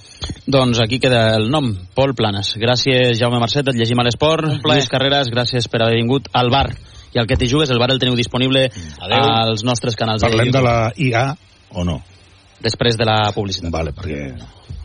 [0.46, 2.56] Doncs aquí queda el nom, Pol Planes.
[2.60, 4.58] Gràcies, Jaume Marcet, et llegim a l'esport.
[4.64, 6.68] Lluís Carreras, gràcies per haver vingut al bar.
[7.14, 9.22] I el que t'hi jugues, el bar el teniu disponible Adéu.
[9.22, 11.26] als nostres canals Parlem de de la IA
[11.72, 12.00] o no?
[12.62, 13.70] Després de la publicitat.
[13.72, 14.20] Vale, perquè,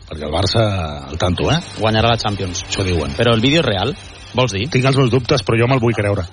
[0.08, 0.64] perquè el Barça,
[1.08, 1.60] al tanto, eh?
[1.78, 2.64] Guanyarà la Champions.
[2.68, 3.14] Això diuen.
[3.16, 3.94] Però el vídeo és real?
[4.32, 4.64] Vols dir?
[4.72, 6.24] Tinc els meus dubtes, però jo me'l vull creure.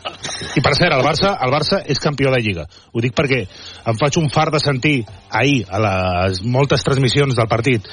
[0.56, 2.66] I per cert, el Barça, el Barça és campió de Lliga.
[2.94, 7.50] Ho dic perquè em faig un far de sentir ahir a les moltes transmissions del
[7.52, 7.88] partit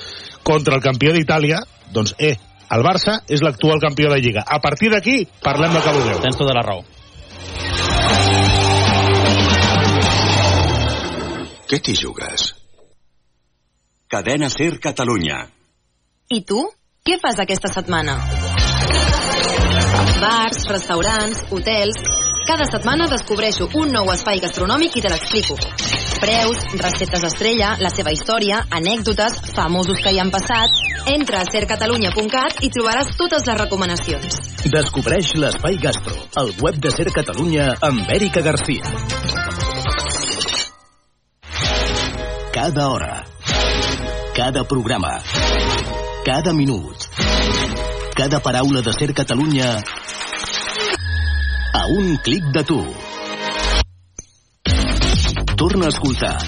[0.47, 1.59] contra el campió d'Itàlia,
[1.95, 2.37] doncs, eh,
[2.71, 4.47] el Barça és l'actual campió de Lliga.
[4.47, 6.23] A partir d'aquí, parlem de que vulgueu.
[6.23, 6.85] Tens tota la raó.
[11.67, 12.53] Què t'hi jugues?
[14.07, 15.41] Cadena Ser Catalunya.
[16.31, 16.61] I tu?
[17.03, 18.15] Què fas aquesta setmana?
[20.23, 21.99] Bars, restaurants, hotels...
[22.47, 25.57] Cada setmana descobreixo un nou espai gastronòmic i te l'explico.
[26.23, 30.71] Preus, receptes estrella, la seva història, anècdotes, famosos que hi han passat...
[31.11, 34.39] Entra a sercatalunya.cat i trobaràs totes les recomanacions.
[34.71, 39.96] Descobreix l'Espai Gastro, el web de Ser Catalunya amb Èrica Garcia.
[42.57, 43.21] Cada hora,
[44.35, 45.21] cada programa,
[46.25, 46.97] cada minut,
[48.17, 49.85] cada paraula de Ser Catalunya
[51.75, 52.81] a un clic de tu.
[55.55, 56.39] Torna a escoltar.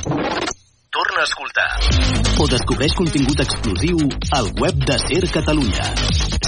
[0.88, 1.76] Torna a escoltar.
[2.40, 4.00] O descobreix contingut exclusiu
[4.32, 5.92] al web de Ser Catalunya.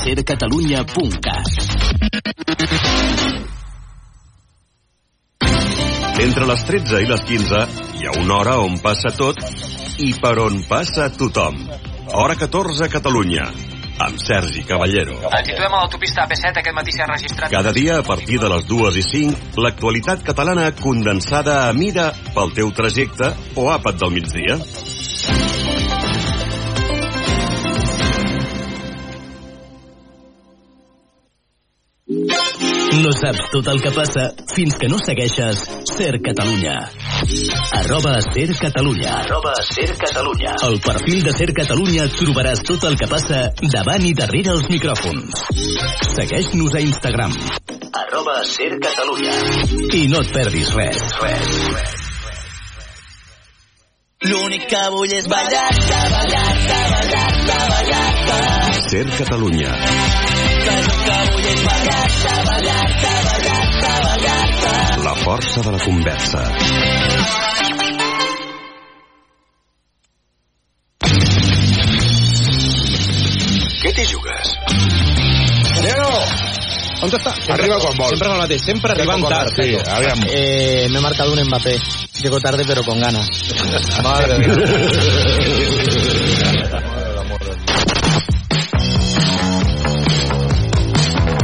[0.01, 1.45] sercatalunya.cat
[6.21, 7.61] Entre les 13 i les 15
[7.97, 9.39] hi ha una hora on passa tot
[10.05, 11.57] i per on passa tothom.
[12.13, 13.47] Hora 14 a Catalunya.
[14.01, 15.13] amb Sergi Caballero.
[15.29, 17.51] Ens situem a l'autopista AP7, aquest matí s'ha registrat...
[17.53, 22.55] Cada dia, a partir de les dues i cinc, l'actualitat catalana condensada a mida pel
[22.57, 23.29] teu trajecte
[23.61, 24.57] o àpat del migdia.
[32.91, 36.75] No saps tot el que passa fins que no segueixes Ser Catalunya.
[37.79, 39.13] Arroba Ser Catalunya.
[39.21, 40.57] Arroba Ser Catalunya.
[40.67, 43.45] Al perfil de Ser Catalunya trobaràs tot el que passa
[43.77, 45.39] davant i darrere els micròfons.
[46.17, 47.39] Segueix-nos a Instagram.
[48.03, 49.39] Arroba Ser Catalunya.
[49.95, 51.03] I no et perdis res.
[51.23, 51.57] Res.
[51.79, 51.99] res.
[54.21, 55.69] L'únic que vull és ballar,
[56.13, 58.75] ballar, ballar, ballar, ballar.
[58.91, 59.73] Ser Catalunya.
[60.67, 60.77] Que
[61.07, 62.10] que vull és ballar.
[65.05, 66.43] La força de la conversa.
[73.81, 74.53] Què t'hi jugues?
[75.81, 76.13] Diego!
[77.01, 77.33] On està?
[77.57, 78.13] Arriba quan vol.
[78.13, 79.57] Sempre el mateix, sempre arribant tard.
[79.57, 80.21] Sí, aviam.
[80.29, 81.79] Eh, me he marcado un Mbappé.
[82.21, 83.27] Llego tarde pero con ganas.
[84.05, 84.37] Madre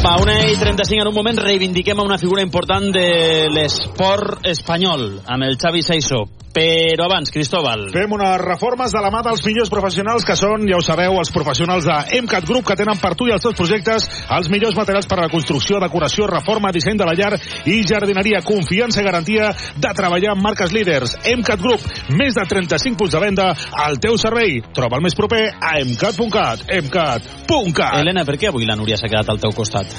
[0.06, 3.08] Va, una i 35 en un moment reivindiquem a una figura important de
[3.50, 6.28] l'esport espanyol, amb el Xavi Saiso.
[6.56, 7.90] Però abans, Cristóbal.
[7.92, 11.32] Fem unes reformes de la mà dels millors professionals que són, ja ho sabeu, els
[11.34, 15.10] professionals de MCAT Group que tenen per tu i els teus projectes els millors materials
[15.10, 17.34] per a la construcció, decoració, reforma, disseny de la llar
[17.68, 18.40] i jardineria.
[18.46, 21.18] Confiança i garantia de treballar amb marques líders.
[21.34, 21.84] MCAT Group,
[22.16, 23.50] més de 35 punts de venda
[23.84, 24.62] al teu servei.
[24.72, 26.64] Troba el més proper a mcat.cat.
[26.86, 28.00] mcat.cat.
[28.00, 29.95] Helena, per què avui la Núria s'ha quedat al teu costat?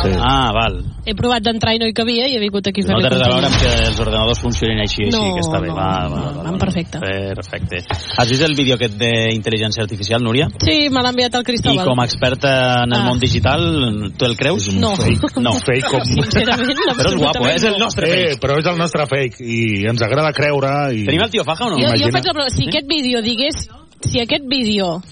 [0.00, 0.10] Sí.
[0.16, 0.78] Ah, val.
[1.04, 3.20] He provat d'entrar i no hi cabia i he vingut aquí a No té res
[3.20, 5.68] a veure amb que els ordenadors funcionin així, així, No, que està bé.
[5.68, 7.00] no, va, no, va, no, va, van perfecte.
[7.00, 7.80] Perfecte.
[8.16, 10.48] Has vist el vídeo aquest d'intel·ligència artificial, Núria?
[10.62, 11.84] Sí, me l'ha enviat el I Cristóbal.
[11.86, 12.52] com a experta
[12.84, 13.04] en el Ah.
[13.08, 14.72] món digital, tu el creus?
[14.74, 14.94] No.
[14.96, 15.52] Fake, no.
[15.60, 16.04] fake com...
[16.04, 17.54] Sincerament, Però és guapo, eh?
[17.56, 18.40] és el nostre Eh, fake.
[18.40, 21.04] però és el nostre fake i ens agrada creure i...
[21.06, 21.76] Tenim el tio Faja o no?
[21.76, 22.12] Jo, jo Imagina.
[22.18, 22.50] faig la prova.
[22.50, 23.68] Si aquest vídeo digués...
[24.00, 25.02] Si aquest vídeo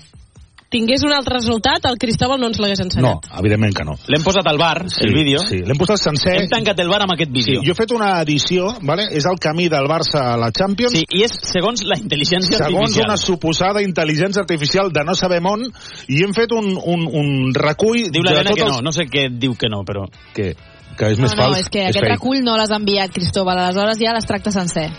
[0.69, 3.29] tingués un altre resultat, el Cristóbal no ens l'hagués No, ensenyat.
[3.41, 3.95] evidentment que no.
[4.09, 5.41] L'hem posat al bar, el vídeo.
[5.49, 6.35] Sí, l'hem posat sencer.
[6.43, 7.61] Hem tancat el bar amb aquest vídeo.
[7.63, 9.07] Sí, jo he fet una edició, vale?
[9.11, 10.93] és el camí del Barça a la Champions.
[10.93, 13.09] Sí, i és segons la intel·ligència Segons artificial.
[13.09, 15.65] una suposada intel·ligència artificial de no sabem on,
[16.09, 18.77] i hem fet un, un, un recull Diu l'Helena tots que els...
[18.77, 20.05] no, no sé què diu que no, però...
[20.37, 20.53] Què?
[20.99, 21.59] Que és No, més no, fals?
[21.61, 22.11] és que aquest fake.
[22.13, 23.57] recull no l'has enviat, Cristóbal.
[23.59, 24.91] Aleshores ja les tracta sencer.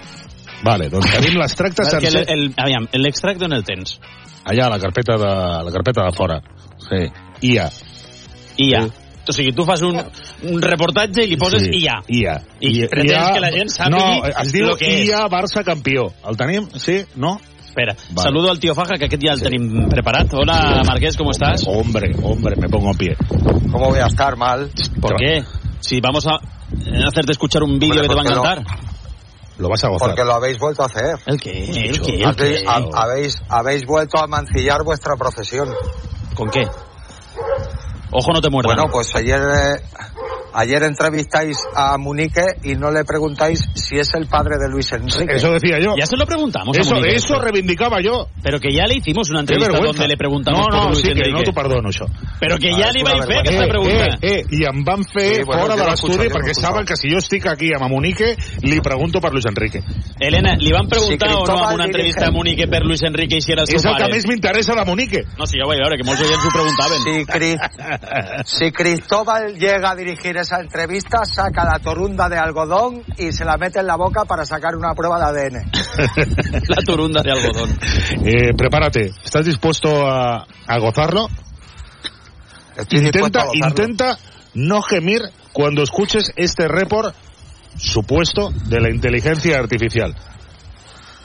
[0.63, 2.25] Vale, doncs tenim l'extracte sencer.
[2.27, 3.99] el, el, aviam, l'extracte on el tens?
[4.43, 5.29] Allà, a la carpeta de,
[5.65, 6.41] la carpeta de fora.
[6.89, 7.05] Sí.
[7.51, 7.69] IA.
[8.57, 8.87] IA.
[9.29, 9.93] O sigui, tu fas un,
[10.49, 11.99] un reportatge i li poses Sí, IA.
[12.07, 12.35] IA.
[12.65, 15.07] I pretens que la gent sàpigui No, es diu que és.
[15.11, 16.07] IA Barça campió.
[16.27, 16.65] El tenim?
[16.81, 17.03] Sí?
[17.15, 17.35] No?
[17.69, 18.23] Espera, Vale.
[18.23, 20.33] saludo al tío Faja, que aquest ja el tenim preparat.
[20.33, 21.63] Hola, Marqués, ¿cómo estás?
[21.67, 23.15] Hombre, hombre, me pongo a pie.
[23.71, 24.71] ¿Cómo voy a estar mal?
[24.99, 25.43] ¿Por qué?
[25.79, 26.39] Si vamos a
[27.07, 28.98] hacerte escuchar un vídeo que te va a porque no- encantar.
[29.59, 30.07] Lo vas a gozar.
[30.09, 31.19] Porque lo habéis vuelto a hacer.
[31.25, 31.65] ¿El qué?
[31.65, 32.15] ¿El qué?
[32.15, 32.65] ¿El Habéis, qué?
[32.67, 35.69] ha- habéis, habéis vuelto a mancillar vuestra profesión.
[36.35, 36.65] ¿Con qué?
[38.11, 38.75] Ojo, no te muerdas.
[38.75, 39.81] Bueno, pues ayer, eh,
[40.53, 45.35] ayer entrevistáis a Munique y no le preguntáis si es el padre de Luis Enrique.
[45.35, 45.93] Eso decía yo.
[45.97, 47.15] Ya se lo preguntamos a Eso, Munique.
[47.15, 48.27] eso reivindicaba yo.
[48.41, 51.03] Pero que ya le hicimos una entrevista donde le preguntamos no, por no, Luis sí
[51.03, 51.31] que Enrique.
[51.31, 52.05] no t'ho perdono, això.
[52.39, 53.39] Però que ja Ah, vaig una fer vergonya.
[53.41, 54.05] aquesta pregunta.
[54.21, 56.51] Eh, eh, i em van fer Sí, bueno, fora jo de no l'estudi no perquè
[56.51, 56.67] escucho.
[56.67, 59.83] saben que si jo estic aquí amb Munique li pregunto per Luis Enrique.
[60.19, 63.37] Elena, li van preguntar Si o no en una entrevista a Munique per Luis Enrique
[63.37, 64.05] i si era el seu És el pare?
[64.09, 65.23] que més m'interessa de Munique.
[65.37, 66.99] No, sí, ja ho vaig veure, que molts oients ho preguntaven.
[67.05, 67.57] Si, Cri-
[68.45, 73.57] si Cristóbal llega a dirigir esa entrevista, saca la torunda de algodón y se la
[73.57, 75.71] mete en la boca para sacar una prueba de ADN.
[76.67, 77.77] La turunda de algodón.
[78.25, 79.12] Eh, prepárate.
[79.23, 81.27] ¿Estás dispuesto a, a gozarlo?
[82.77, 83.67] Estoy dispuesto Intenta, a gozarlo.
[83.69, 84.17] intenta
[84.53, 87.13] no gemir cuando escuches este report
[87.77, 90.15] supuesto de la inteligencia artificial.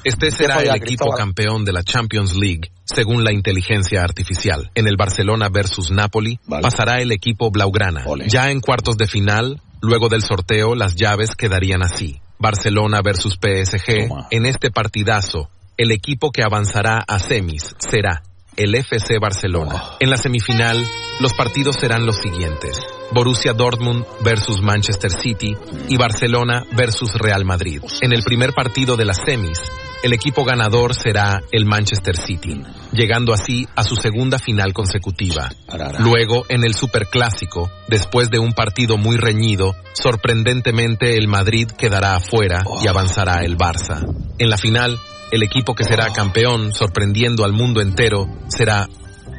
[0.05, 4.71] Este será el equipo campeón de la Champions League, según la inteligencia artificial.
[4.75, 8.05] En el Barcelona versus Napoli pasará el equipo Blaugrana.
[8.27, 12.21] Ya en cuartos de final, luego del sorteo, las llaves quedarían así.
[12.39, 14.09] Barcelona versus PSG.
[14.31, 18.23] En este partidazo, el equipo que avanzará a semis será
[18.57, 19.83] el FC Barcelona.
[20.01, 20.85] En la semifinal,
[21.21, 22.81] los partidos serán los siguientes.
[23.13, 25.55] Borussia Dortmund versus Manchester City
[25.89, 27.83] y Barcelona versus Real Madrid.
[28.01, 29.61] En el primer partido de las semis,
[30.03, 32.63] el equipo ganador será el Manchester City,
[32.93, 35.51] llegando así a su segunda final consecutiva.
[35.99, 42.65] Luego, en el Superclásico, después de un partido muy reñido, sorprendentemente el Madrid quedará afuera
[42.83, 44.05] y avanzará el Barça.
[44.39, 44.99] En la final,
[45.35, 48.89] el equipo que será campeón, sorprendiendo al mundo entero, será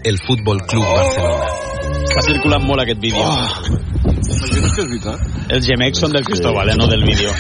[0.04, 1.46] el Fútbol Club Barcelona.
[2.04, 3.24] Està circulant molt aquest vídeo.
[3.24, 5.24] Imagines que és veritat?
[5.56, 7.32] Els gemecs són del Cristóbal, eh, no del vídeo.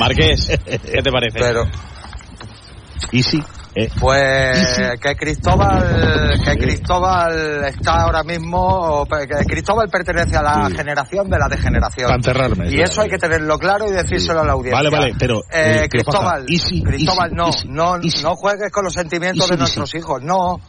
[0.00, 1.38] Marqués, ¿qué te parece?
[1.38, 1.68] Pero,
[3.12, 3.42] ¿Y sí?
[3.76, 3.88] Eh.
[3.98, 11.38] Pues que Cristóbal, que Cristóbal está ahora mismo, que Cristóbal pertenece a la generación de
[11.38, 12.06] la degeneración.
[12.06, 12.70] Para enterrarme.
[12.70, 14.76] Y eso hay que tenerlo claro y decírselo a la audiencia.
[14.78, 19.48] Vale, vale, pero, Eh, eh, Cristóbal, Cristóbal, no, easy, no, no juegues con los sentimientos
[19.48, 20.60] de nuestros hijos, no.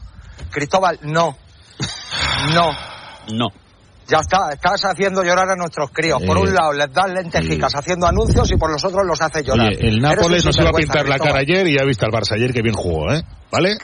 [0.50, 1.38] Cristóbal, no.
[2.54, 2.72] No.
[3.34, 3.65] No.
[4.08, 6.22] Ya está, estás haciendo llorar a nuestros críos.
[6.24, 9.44] Por Eh, un lado les das lentejicas haciendo anuncios y por los otros los haces
[9.44, 9.70] llorar.
[9.70, 11.86] Oye, el Nápoles un no se va a pintar la cara ayer y ya ha
[11.86, 13.24] visto al Barça ayer que bien jugó, ¿eh?
[13.52, 13.78] ¿Vale?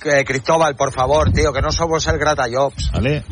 [0.00, 2.90] Que, Cristóbal, por favor, tío, que no somos el Grata Jobs.
[2.92, 3.22] ¿Vale?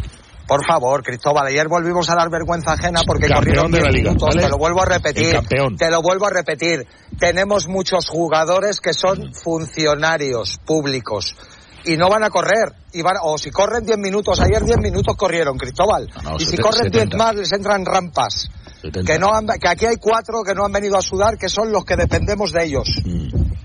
[0.47, 3.95] Por favor, Cristóbal, ayer volvimos a dar vergüenza ajena porque Campeón corrieron de la 10
[3.95, 4.43] liga, minutos, ¿vale?
[4.43, 5.33] te lo vuelvo a repetir.
[5.33, 5.77] Campeón.
[5.77, 6.87] Te lo vuelvo a repetir.
[7.19, 11.37] Tenemos muchos jugadores que son funcionarios públicos
[11.85, 12.73] y no van a correr.
[12.93, 16.09] Y van, o si corren 10 minutos, ayer 10 minutos corrieron, Cristóbal.
[16.25, 17.17] No, y si corren 10 70.
[17.17, 18.49] más, les entran rampas.
[18.83, 19.13] 70.
[19.13, 21.71] Que, no han- que aquí hay cuatro que no han venido a sudar, que son
[21.73, 22.89] los que dependemos de ellos.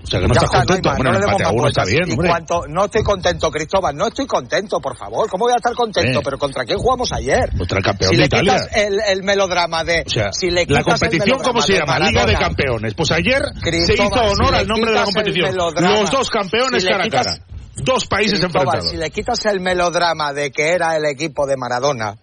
[0.02, 0.90] O sea, que no Ya estás está, contento.
[0.90, 1.86] no no empate a más uno está vueltas.
[1.86, 2.28] bien, Y hombre.
[2.28, 5.30] cuanto- no estoy contento, Cristóbal, no estoy contento, por favor.
[5.30, 6.18] ¿Cómo voy a estar contento?
[6.18, 6.22] Eh.
[6.22, 7.50] ¿Pero contra quién jugamos ayer?
[7.56, 8.52] Contra el campeón si de le Italia.
[8.60, 10.04] quitas el, el melodrama de...
[10.06, 11.98] O sea, si le la quitas competición, ¿cómo se llama?
[12.00, 12.92] Liga de Campeones.
[12.94, 13.42] Pues ayer
[13.86, 15.56] se hizo honor si al nombre de la competición.
[15.56, 17.38] Los dos campeones si cara a cara.
[17.76, 18.90] Dos países Cristóbal, enfrentados.
[18.90, 22.16] si le quitas el melodrama de que era el equipo de Maradona,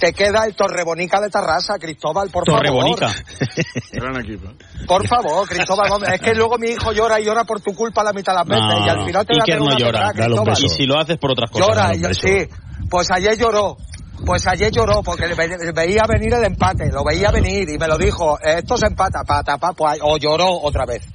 [0.00, 3.08] te queda el Torrebonica de Tarrasa, Cristóbal, por Torrebonica.
[3.92, 4.56] favor.
[4.86, 8.12] Por favor, Cristóbal, es que luego mi hijo llora y llora por tu culpa la
[8.12, 9.92] mitad de las veces y al final te da no una llora.
[9.92, 10.64] pedrada, Cristóbal.
[10.64, 11.68] Y si lo haces por otras cosas.
[11.68, 12.48] Llora, sí.
[12.88, 13.76] Pues ayer lloró.
[14.24, 15.24] Pues ayer lloró porque
[15.74, 19.56] veía venir el empate, lo veía venir y me lo dijo, esto se empata, pata,
[19.56, 21.06] pa, pues, o lloró otra vez.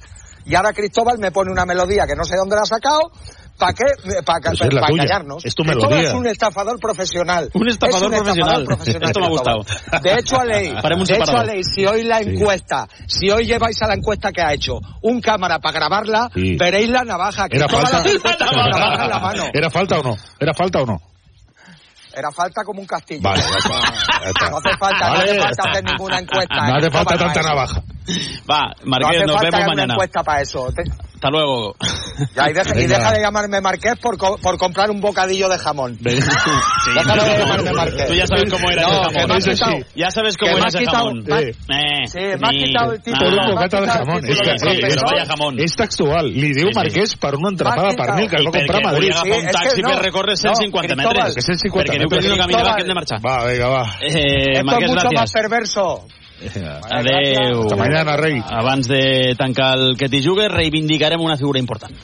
[0.44, 3.12] Y ahora Cristóbal me pone una melodía que no sé dónde la ha sacado,
[3.58, 3.84] ¿para qué?
[4.24, 5.02] Para Pues es la tuya.
[5.02, 5.44] engañarnos.
[5.44, 6.00] Es tu melodía.
[6.08, 7.50] es un estafador profesional.
[7.54, 8.64] Un estafador Es profesional.
[8.64, 9.64] profesional, Esto me ha gustado.
[10.02, 11.54] De hecho, a ley, Parem un de hecho, a separador.
[11.54, 15.20] ley, si hoy la encuesta, si hoy lleváis a la encuesta que ha hecho un
[15.20, 16.56] cámara para grabarla, Sí.
[16.56, 17.46] veréis la navaja.
[17.50, 17.98] ¿Era Cristóbal falta?
[17.98, 19.44] hace encuesta con la navaja en la mano.
[19.54, 20.16] ¿Era falta o no?
[20.38, 21.00] ¿Era falta o no?
[22.14, 23.20] Era falta como un castillo.
[23.22, 24.48] Vale, está.
[24.50, 26.54] No hace falta, Vale, no hace falta hacer ninguna encuesta.
[26.56, 27.82] No hace Cristóbal, falta tanta navaja.
[28.50, 29.92] Va, No Marqués, hace nos falta vemos una mañana.
[29.94, 30.68] encuesta para eso.
[31.26, 31.74] Hasta luego.
[32.34, 32.98] Ya, y, deja, y Venga.
[32.98, 35.98] deja de llamarme Marqués por, co- por comprar un bocadillo de jamón.
[36.00, 38.06] Déjalo de llamarme Marqués.
[38.06, 39.36] Tú ya sabes cómo era No, ese que jamón.
[39.36, 39.78] has quitado-.
[39.96, 41.24] Ya sabes cómo que me era has ese quitado- jamón.
[41.26, 43.30] me has- Eh, Sí, me has ni- quitado el título.
[43.30, 44.24] Per un bocata de jamón.
[44.24, 45.58] És que, sí, vaya jamón.
[45.58, 46.26] és textual.
[46.32, 46.78] Li diu Sí, sí.
[46.78, 47.92] Marquès per una entrapada que
[48.36, 48.96] el va a perquè Madrid.
[48.96, 49.88] volia agafar un Sí, és taxi que no.
[49.90, 51.34] per recórrer 150 No, metres.
[51.34, 51.42] Cristóbal.
[51.42, 52.24] 150 Perquè diu que metres.
[52.24, 53.18] si no caminava que hem de marxar.
[53.26, 53.82] Va, venga, va.
[54.00, 56.06] Eh, Esto es mucho más perverso.
[56.90, 57.62] Adeu.
[57.62, 58.42] Hasta mañana, rei.
[58.44, 61.94] Abans de tancar el que t'hi jugues, reivindicarem una figura important.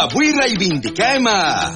[0.00, 1.70] Avui reivindiquem a...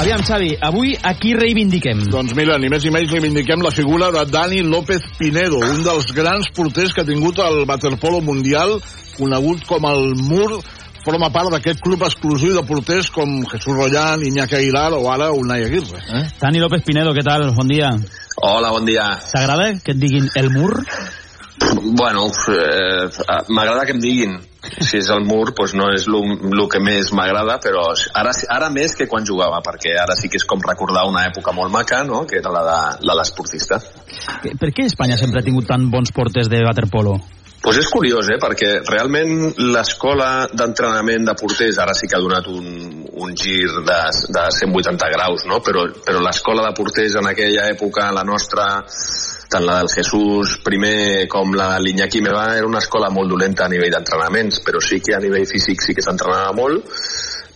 [0.00, 2.06] Aviam, Xavi, avui a qui reivindiquem?
[2.08, 6.08] Doncs mira, ni més ni menys reivindiquem la figura de Dani López Pinedo, un dels
[6.16, 8.78] grans porters que ha tingut el waterpolo mundial,
[9.18, 10.62] conegut com el Mur,
[11.04, 15.64] forma part d'aquest club exclusiu de porters com Jesús Rollán, Iñaki Aguilar o ara Unai
[15.64, 16.00] Aguirre.
[16.00, 16.26] Eh?
[16.40, 17.48] Dani López Pinedo, què tal?
[17.56, 17.90] Bon dia.
[18.42, 19.08] Hola, bon dia.
[19.32, 20.84] T'agrada que et diguin el Mur?
[21.82, 23.08] Bueno, eh,
[23.48, 24.38] m'agrada que em diguin.
[24.60, 27.86] Si és el mur, doncs no és el que més m'agrada, però
[28.20, 31.54] ara, ara més que quan jugava, perquè ara sí que és com recordar una època
[31.56, 33.80] molt maca, no?, que era la de la l'esportista.
[34.44, 37.16] Per què Espanya sempre ha tingut tan bons porters de waterpolo?
[37.60, 38.38] Pues és curiós, eh?
[38.40, 43.98] perquè realment l'escola d'entrenament de porters ara sí que ha donat un, un gir de,
[44.32, 45.58] de 180 graus, no?
[45.60, 48.64] però, però l'escola de porters en aquella època, la nostra,
[49.52, 53.66] tant la del Jesús primer com la de l'Iñaki Meva, era una escola molt dolenta
[53.66, 56.88] a nivell d'entrenaments, però sí que a nivell físic sí que s'entrenava molt,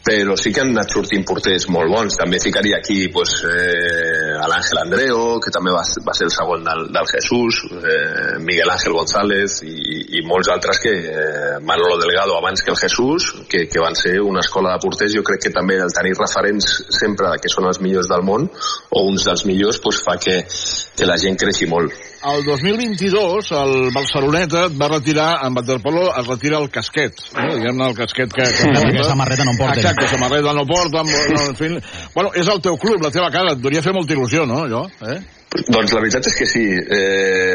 [0.04, 2.18] però sí que han anat sortint porters molt bons.
[2.20, 6.66] També ficaria aquí pues, eh, a l'Àngel Andreo, que també va, va ser el segon
[6.66, 9.74] del, del Jesús, eh, Miguel Ángel González i,
[10.18, 14.18] i molts altres que eh, Manolo Delgado abans que el Jesús, que, que van ser
[14.20, 15.16] una escola de porters.
[15.16, 18.50] Jo crec que també el tenir referents sempre que són els millors del món
[18.92, 21.96] o uns dels millors pues, fa que, que la gent creixi molt.
[22.24, 27.48] El 2022 el Barceloneta et va retirar, en waterpolo es retira el casquet, eh?
[27.50, 28.46] diguem-ne el casquet que...
[28.48, 29.82] que Perquè samarreta no en porten.
[29.82, 31.68] Exacte, samarreta no porta, no, en fi...
[32.14, 34.86] Bueno, és el teu club, la teva casa, et devia fer molta il·lusió, no, allò?
[35.04, 35.18] Eh?
[35.54, 36.64] Doncs la veritat és que sí.
[36.66, 37.54] Eh,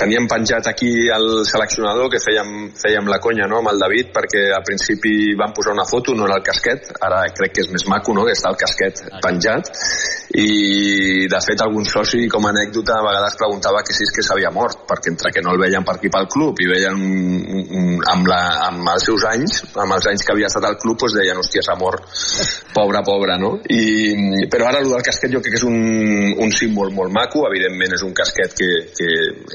[0.00, 4.46] teníem penjat aquí el seleccionador que fèiem, fèiem la conya no, amb el David perquè
[4.56, 7.84] al principi van posar una foto, no era el casquet, ara crec que és més
[7.90, 9.68] maco no, que està el casquet penjat
[10.40, 14.24] i de fet algun soci com a anècdota a vegades preguntava que si és que
[14.24, 18.02] s'havia mort perquè entre que no el veien per aquí pel club i veien mm,
[18.12, 21.16] amb, la, amb els seus anys amb els anys que havia estat al club doncs
[21.16, 22.04] deien hòstia s'ha mort
[22.76, 23.54] pobre pobre no?
[23.72, 25.80] I, però ara el del casquet jo crec que és un,
[26.44, 27.17] un símbol molt maco
[27.48, 29.08] evidentment és un casquet que, que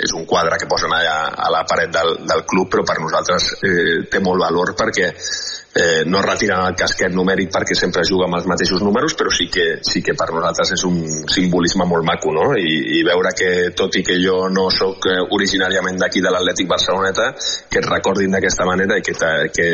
[0.03, 3.51] és un quadre que posen allà a la paret del, del club però per nosaltres
[3.63, 5.11] eh, té molt valor perquè
[5.75, 9.47] eh, no retiren el casquet numèric perquè sempre juga amb els mateixos números, però sí
[9.51, 10.99] que, sí que per nosaltres és un
[11.31, 12.51] simbolisme molt maco, no?
[12.57, 16.69] I, i veure que, tot i que jo no sóc eh, originàriament d'aquí de l'Atlètic
[16.69, 17.31] Barceloneta,
[17.69, 19.15] que et recordin d'aquesta manera i que,
[19.55, 19.67] que,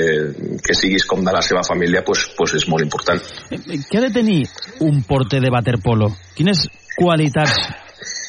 [0.64, 3.20] que siguis com de la seva família, pues, pues és molt important.
[3.50, 4.42] Què ha de tenir
[4.86, 6.14] un porter de waterpolo?
[6.38, 7.60] Quines qualitats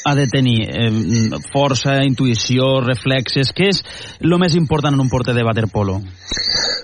[0.05, 0.59] ha de tenir?
[0.68, 3.53] Eh, força, intuïció, reflexes?
[3.57, 3.82] Què és
[4.20, 6.01] el més important en un porter de waterpolo?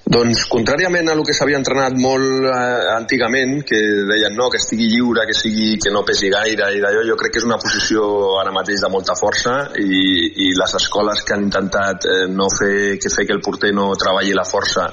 [0.06, 3.78] Doncs, contràriament a el que s'havia entrenat molt eh, antigament, que
[4.10, 7.34] deien no, que estigui lliure, que sigui que no pesi gaire i d'allò, jo crec
[7.34, 8.04] que és una posició
[8.40, 10.02] ara mateix de molta força i,
[10.46, 13.90] i les escoles que han intentat eh, no fer que fer que el porter no
[13.98, 14.86] treballi la força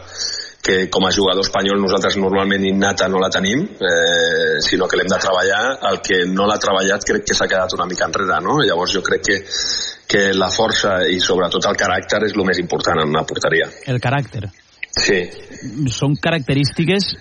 [0.63, 5.09] que com a jugador espanyol nosaltres normalment innata no la tenim, eh, sinó que l'hem
[5.11, 5.63] de treballar.
[5.91, 8.55] El que no l'ha treballat crec que s'ha quedat una mica enrere, no?
[8.63, 9.37] Llavors jo crec que,
[10.07, 13.67] que la força i sobretot el caràcter és el més important en una porteria.
[13.91, 14.47] El caràcter.
[14.93, 15.19] Sí.
[15.91, 17.11] Són característiques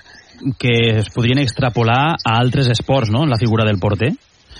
[0.63, 4.13] que es podrien extrapolar a altres esports, no?, en la figura del porter.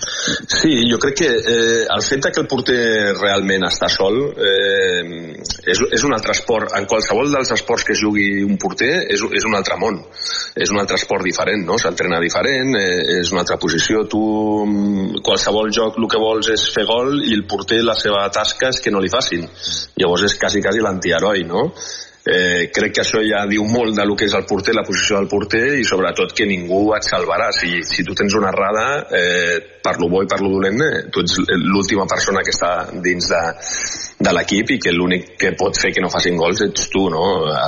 [0.03, 5.33] Sí, jo crec que eh, el fet que el porter realment està sol eh,
[5.63, 6.71] és, és un altre esport.
[6.77, 9.99] En qualsevol dels esports que jugui un porter és, és un altre món.
[10.55, 11.79] És un altre esport diferent, no?
[11.81, 14.05] S'entrena diferent, eh, és una altra posició.
[14.09, 14.23] Tu,
[15.25, 18.81] qualsevol joc, el que vols és fer gol i el porter, la seva tasca és
[18.83, 19.47] que no li facin.
[19.99, 21.69] Llavors és quasi, quasi l'antiheroi, no?
[22.23, 25.17] Eh, crec que això ja diu molt de lo que és el porter, la posició
[25.17, 27.49] del porter i sobretot que ningú et salvarà.
[27.51, 30.79] Si, si tu tens una errada, eh, per lo bo i per lo dolent,
[31.11, 32.71] tu ets l'última persona que està
[33.03, 33.41] dins de,
[34.23, 37.23] de l'equip i que l'únic que pot fer que no facin gols ets tu, no?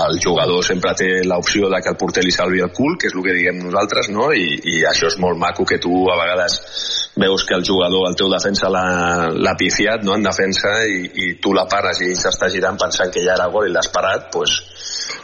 [0.08, 3.18] El jugador sempre té l'opció de que el porter li salvi el cul, que és
[3.18, 4.30] el que diguem nosaltres, no?
[4.32, 6.60] I, i això és molt maco que tu a vegades
[7.20, 10.16] veus que el jugador, el teu defensa l'ha pifiat no?
[10.16, 13.70] en defensa i, i tu la pares i s'està girant pensant que ja era gol
[13.70, 14.58] i l'has parat, pues,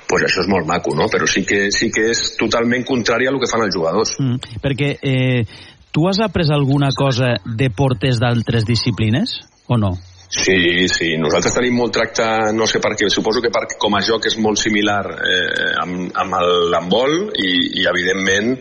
[0.08, 1.08] pues això és molt maco, no?
[1.12, 4.16] Però sí que, sí que és totalment contrari a el que fan els jugadors.
[4.20, 5.44] Mm, perquè eh,
[5.92, 9.92] tu has après alguna cosa de porters d'altres disciplines o no?
[10.32, 12.24] Sí, sí, nosaltres tenim molt tracte,
[12.56, 16.08] no sé per què, suposo que perquè com a joc és molt similar eh, amb,
[16.16, 16.38] amb
[16.72, 18.56] l'handbol i, i evidentment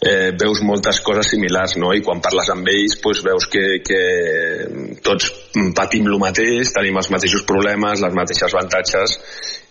[0.00, 1.92] eh, veus moltes coses similars, no?
[1.92, 4.00] I quan parles amb ells pues, veus que, que
[5.04, 5.28] tots
[5.76, 9.18] patim el mateix, tenim els mateixos problemes, les mateixes avantatges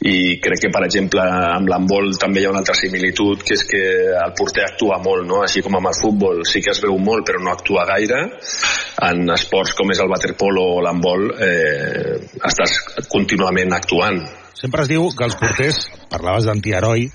[0.05, 3.65] i crec que, per exemple, amb l'handbol també hi ha una altra similitud, que és
[3.67, 3.81] que
[4.15, 5.41] el porter actua molt, no?
[5.43, 8.21] Així com amb el futbol sí que es veu molt però no actua gaire,
[9.09, 12.15] en esports com és el waterpolo o l'handbol eh,
[12.47, 12.77] estàs
[13.11, 14.21] contínuament actuant.
[14.59, 17.09] Sempre es diu que els porters, parlaves d'antiheroi,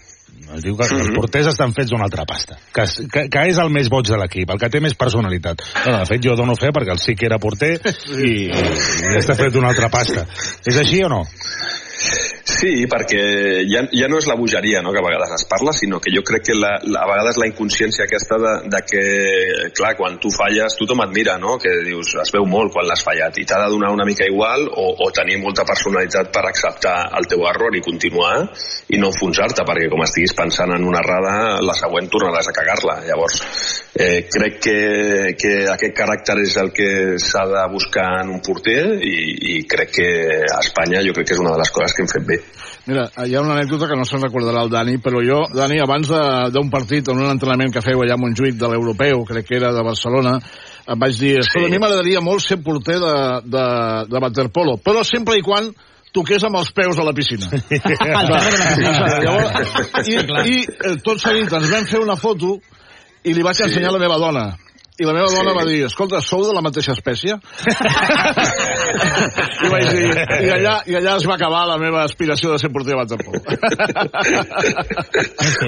[0.55, 3.73] es diu que els porters estan fets d'una altra pasta, que, que, que és el
[3.75, 5.65] més boig de l'equip, el que té més personalitat.
[5.87, 7.75] No, de fet, jo dono fe perquè el sí que era porter
[8.29, 10.27] i, i està fet d'una altra pasta.
[10.67, 11.25] És així o no?
[12.45, 13.21] Sí, perquè
[13.69, 16.23] ja, ja no és la bogeria no, que a vegades es parla, sinó que jo
[16.27, 19.05] crec que la, la, a vegades la inconsciència aquesta de, de que,
[19.77, 21.57] clar, quan tu falles tothom et mira, no?
[21.61, 24.67] que dius, es veu molt quan l'has fallat i t'ha de donar una mica igual
[24.69, 28.35] o, o tenir molta personalitat per acceptar el teu error i continuar
[28.93, 31.35] i no enfonsar-te, perquè com estiguis pensant en una errada,
[31.65, 32.99] la següent tornaràs a cagar-la.
[33.09, 33.41] Llavors,
[33.97, 34.79] eh, crec que,
[35.41, 36.91] que aquest caràcter és el que
[37.23, 39.17] s'ha de buscar en un porter i,
[39.55, 40.09] i crec que
[40.45, 42.39] a Espanya jo crec que és una de les coses que hem fet bé.
[42.85, 46.11] Mira, hi ha una anècdota que no se'n recordarà el Dani, però jo, Dani, abans
[46.53, 49.73] d'un partit, en un entrenament que feu allà a Montjuïc de l'Europeu, crec que era
[49.73, 50.37] de Barcelona,
[50.85, 51.65] em vaig dir, sí.
[51.65, 53.15] a mi m'agradaria molt ser porter de,
[53.49, 53.65] de,
[54.11, 55.71] de waterpolo, però sempre i quan
[56.15, 57.49] toqués amb els peus a la piscina.
[59.25, 59.73] Llavors,
[60.05, 62.59] I, i eh, tot seguit ens vam fer una foto
[63.25, 64.45] i li vaig ensenyar a la meva dona
[64.95, 65.57] i la meva dona sí.
[65.57, 67.35] va dir, escolta, sou de la mateixa espècie?
[68.95, 70.11] I vaig dir,
[70.47, 73.41] i allà, i allà es va acabar la meva aspiració de ser porter de waterpolo.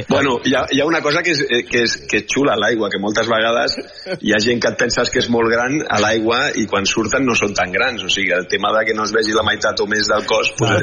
[0.09, 2.61] bueno, hi ha, hi ha una cosa que és, que és, que és xula a
[2.61, 3.77] l'aigua, que moltes vegades
[4.21, 7.27] hi ha gent que et penses que és molt gran a l'aigua i quan surten
[7.27, 8.05] no són tan grans.
[8.07, 10.53] O sigui, el tema de que no es vegi la meitat o més del cos
[10.59, 10.81] pues, ah.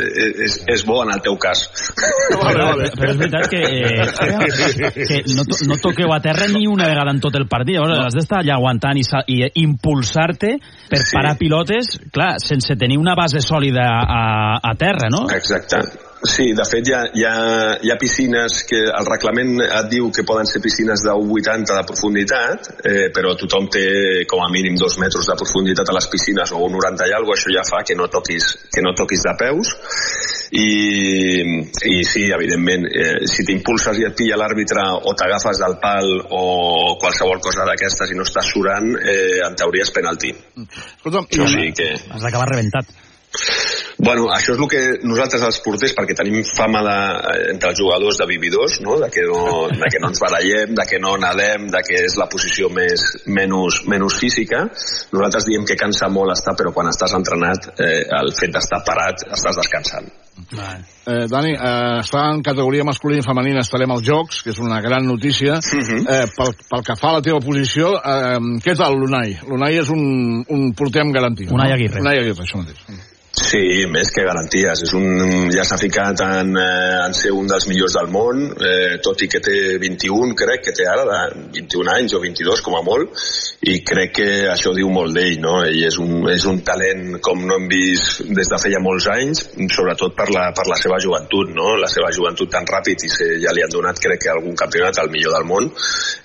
[0.48, 1.66] és, és bo en el teu cas.
[2.34, 2.89] Vale, vale.
[2.98, 7.22] Però és veritat que, eh, que no, no toqueu a terra ni una vegada en
[7.24, 7.78] tot el partit.
[7.78, 8.08] Llavors, no.
[8.08, 10.56] has d'estar allà aguantant i, i impulsar-te
[10.89, 11.14] per sí.
[11.16, 14.24] parar pilotes, clar, sense tenir una base sòlida a,
[14.64, 15.26] a terra, no?
[15.34, 16.12] Exacte.
[16.24, 17.34] Sí, de fet hi ha, hi, ha,
[17.84, 21.84] hi ha piscines que el reglament et diu que poden ser piscines de 1,80 de
[21.90, 23.84] profunditat, eh, però tothom té
[24.32, 27.52] com a mínim dos metres de profunditat a les piscines o 1,90 i alguna això
[27.52, 29.76] ja fa que no toquis, que no toquis de peus
[30.56, 30.68] i,
[31.92, 36.44] i sí, evidentment, eh, si t'impulses i et pilla l'àrbitre o t'agafes del pal o
[37.04, 40.32] qualsevol cosa d'aquestes i no estàs surant, eh, en teoria és penalti.
[40.64, 41.96] Escolta'm, Això sí que...
[42.14, 43.12] Has d'acabar rebentat.
[44.04, 46.96] Bueno, això és el que nosaltres els porters, perquè tenim fama de,
[47.54, 48.98] entre els jugadors de vividors, no?
[49.02, 52.18] de, que no, de que no ens barallem, de que no nadem, de que és
[52.20, 54.66] la posició més, menys, menys física,
[55.14, 59.24] nosaltres diem que cansa molt estar, però quan estàs entrenat, eh, el fet d'estar parat,
[59.30, 60.12] estàs descansant.
[61.06, 64.82] Eh, Dani, eh, està en categoria masculina i femenina, estarem als Jocs, que és una
[64.82, 65.62] gran notícia.
[66.10, 69.38] eh, pel, pel que fa a la teva posició, eh, què tal l'Unai?
[69.48, 71.54] L'Unai és un, un porter amb garantia.
[71.54, 71.80] Unai no?
[71.80, 72.02] Aguirre.
[72.02, 73.12] Unai Aguirre, això mateix.
[73.34, 74.84] Sí, més que garanties.
[74.86, 79.00] És un, ja s'ha ficat en, eh, en ser un dels millors del món, eh,
[79.02, 82.78] tot i que té 21, crec que té ara, de 21 anys o 22 com
[82.78, 83.24] a molt,
[83.66, 85.56] i crec que això diu molt d'ell, no?
[85.66, 89.42] Ell és un, és un talent com no hem vist des de feia molts anys,
[89.74, 91.74] sobretot per la, per la seva joventut, no?
[91.82, 95.02] La seva joventut tan ràpid i se, ja li han donat, crec que algun campionat
[95.02, 95.72] al millor del món,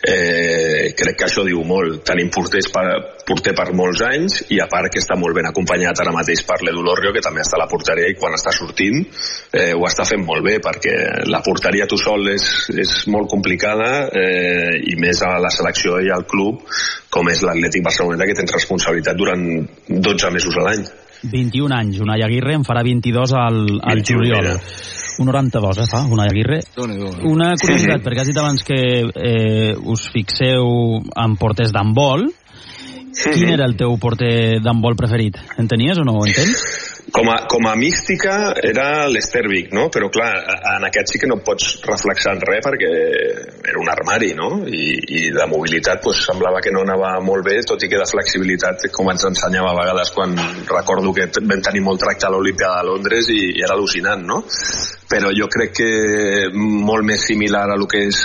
[0.05, 2.03] eh, crec que això diu molt.
[2.05, 2.85] Tenim porters per,
[3.29, 6.61] porter per molts anys i a part que està molt ben acompanyat ara mateix per
[6.65, 10.07] l'Edu Lorrio que també està a la porteria i quan està sortint eh, ho està
[10.09, 10.95] fent molt bé perquè
[11.29, 16.13] la porteria tu sol és, és molt complicada eh, i més a la selecció i
[16.15, 16.65] al club
[17.13, 19.45] com és l'Atlètic Barceloneta que tens responsabilitat durant
[19.89, 20.89] 12 mesos a l'any
[21.23, 24.51] 21 anys, Unai Aguirre en farà 22 al, al 21, juliol.
[25.19, 26.61] Un 92, eh, fa, Unai Aguirre.
[27.27, 32.29] Una curiositat, perquè has dit abans que eh, us fixeu en porters d'handbol.
[33.15, 35.41] Quin era el teu porter d'handbol preferit?
[35.59, 36.89] En tenies o no ho entens?
[37.13, 39.87] com a, com a mística era l'Estervic, no?
[39.93, 40.29] Però clar,
[40.75, 42.91] en aquest sí que no pots reflexar en res perquè
[43.71, 44.51] era un armari, no?
[44.69, 44.85] I,
[45.19, 48.89] i de mobilitat pues, semblava que no anava molt bé, tot i que de flexibilitat,
[48.95, 50.37] com ens ensenyava a vegades quan
[50.69, 54.43] recordo que vam tenir molt tracte a l'Olimpíada de Londres i, i era al·lucinant, no?
[55.09, 55.89] Però jo crec que
[56.53, 58.19] molt més similar a lo que és,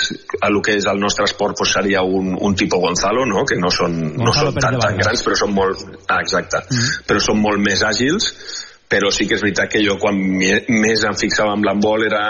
[0.43, 3.45] a lo que és el nostre esport pues, seria un, un tipus Gonzalo, no?
[3.47, 5.87] Que no són, no Gonzalo són Pérez tan, tan grans, però són molt...
[6.09, 6.65] Ah, exacte.
[7.07, 8.33] Però són molt més àgils
[8.93, 12.21] però sí que és veritat que jo quan més em fixava amb l'handbol era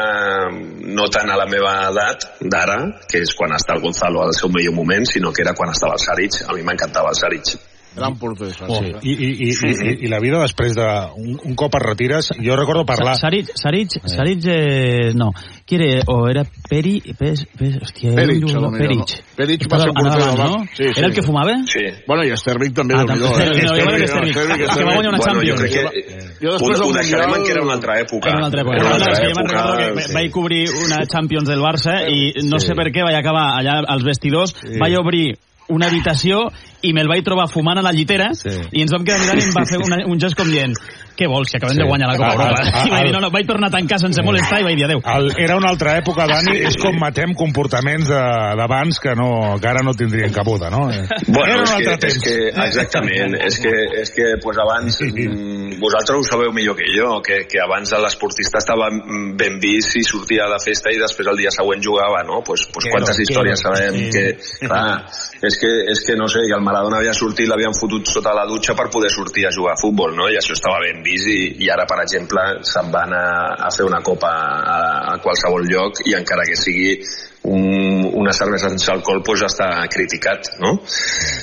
[0.48, 2.78] no tant a la meva edat d'ara,
[3.10, 5.98] que és quan està el Gonzalo al seu millor moment, sinó que era quan estava
[5.98, 6.40] el Saric.
[6.48, 7.58] A mi m'encantava el Saric.
[7.96, 10.86] Gran porter, Oh, i, i, i, i, i la vida després de...
[11.20, 13.14] Un, un cop et retires, jo recordo parlar...
[13.20, 15.32] Saric, Saric, Saric, eh, no.
[15.66, 19.00] Quiere, o era Peri, Pes, Pes, hòstia, Peric, millor, Peric.
[19.00, 19.06] no?
[19.38, 20.58] Peric va ser un porter abans, no?
[20.74, 21.00] Sí, sí.
[21.00, 21.54] Era el que fumava?
[21.72, 21.84] Sí.
[22.08, 23.64] Bueno, i Estervic també, Ah, també, eh?
[23.64, 24.10] no, igual que.
[24.10, 25.62] Estervic, Que va guanyar una Bueno, jo Champions.
[25.62, 28.28] crec que Jo ho, després ho deixarem en que era una altra època.
[28.34, 28.76] Era una altra època.
[28.76, 30.14] Era una No, no, altra que jo me'n època, recordo que sí.
[30.18, 32.20] vaig cobrir una Champions del Barça i
[32.50, 35.38] no sé per què vaig acabar allà als vestidors, vaig obrir
[35.70, 36.50] una habitació
[36.84, 38.32] i me'l vaig trobar fumant a la llitera
[38.72, 40.76] i ens vam quedar mirant i em va fer una, un gest com dient
[41.18, 42.62] què vols, si acabem de guanyar la Copa Ah, Europa.
[42.64, 44.78] ah, I vaig ah, dir, no, no, vaig tornar a tancar sense molestar i vaig
[44.80, 45.02] dir adeu.
[45.14, 49.30] El, era una altra època, Dani, és com matem comportaments de- d'abans que, no,
[49.62, 50.90] que ara no tindrien cabuda, no?
[50.92, 52.24] Eh, Bueno, era un és que, altre és temps.
[52.24, 52.38] que,
[52.68, 57.44] exactament, és que, és que pues abans, mm, vosaltres ho sabeu millor que jo, que,
[57.50, 58.90] que abans l'esportista estava
[59.38, 62.42] ben vist i sortia de festa i després el dia següent jugava, no?
[62.46, 64.10] Pues, pues quantes històries quero, sabem sí.
[64.14, 65.06] que, clar,
[65.44, 68.46] és que, és que no sé, que el Maradona havia sortit, l'havien fotut sota la
[68.50, 70.30] dutxa per poder sortir a jugar a futbol, no?
[70.32, 73.28] I això estava ben vist i, i ara, per exemple, se'n van a,
[73.68, 74.80] a fer una copa a,
[75.14, 76.98] a qualsevol lloc i encara que sigui
[77.44, 80.78] un, una cervesa sense alcohol pues, ja està criticat no?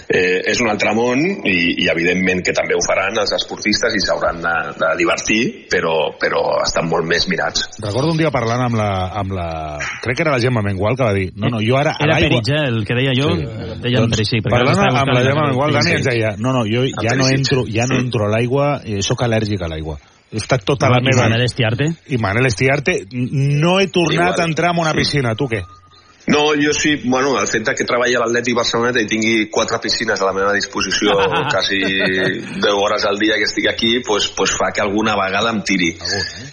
[0.09, 4.03] eh, és un altre món i, i evidentment que també ho faran els esportistes i
[4.05, 5.43] s'hauran de, de divertir
[5.73, 8.91] però, però estan molt més mirats Recordo un dia parlant amb la,
[9.21, 9.49] amb la...
[10.01, 11.97] Crec que era la Gemma Mengual que va dir no, no, jo ara...
[11.99, 13.35] a Era eh, el que deia jo,
[13.83, 14.41] deia en Perig, sí.
[14.41, 15.97] perquè Parlant estava amb la Gemma Mengual, Dani Sí.
[15.99, 19.25] ens deia no, no, jo ja no entro, ja no entro a l'aigua, eh, sóc
[19.27, 19.99] al·lèrgic a l'aigua.
[20.31, 21.27] He estat tota la I meva...
[21.27, 21.89] Manel Estiarte?
[22.15, 24.41] I Manel Estiarte, no he tornat Igual.
[24.41, 25.65] a entrar en una piscina, tu què?
[26.31, 29.81] No, jo sí, bueno, el fet de que treballi a l'Atlètic Barceloneta i tingui quatre
[29.83, 31.17] piscines a la meva disposició
[31.53, 35.63] quasi 10 hores al dia que estic aquí, pues, pues fa que alguna vegada em
[35.67, 35.91] tiri.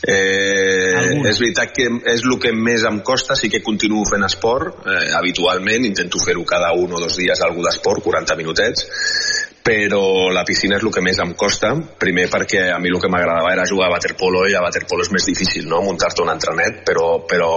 [0.07, 4.81] Eh, és veritat que és el que més em costa, sí que continuo fent esport,
[4.87, 8.87] eh, habitualment, intento fer-ho cada un o dos dies algú d'esport, 40 minutets,
[9.67, 13.09] però la piscina és el que més em costa, primer perquè a mi el que
[13.11, 16.79] m'agradava era jugar a waterpolo i a waterpolo és més difícil, no?, muntar-te un entrenet,
[16.87, 17.49] però, però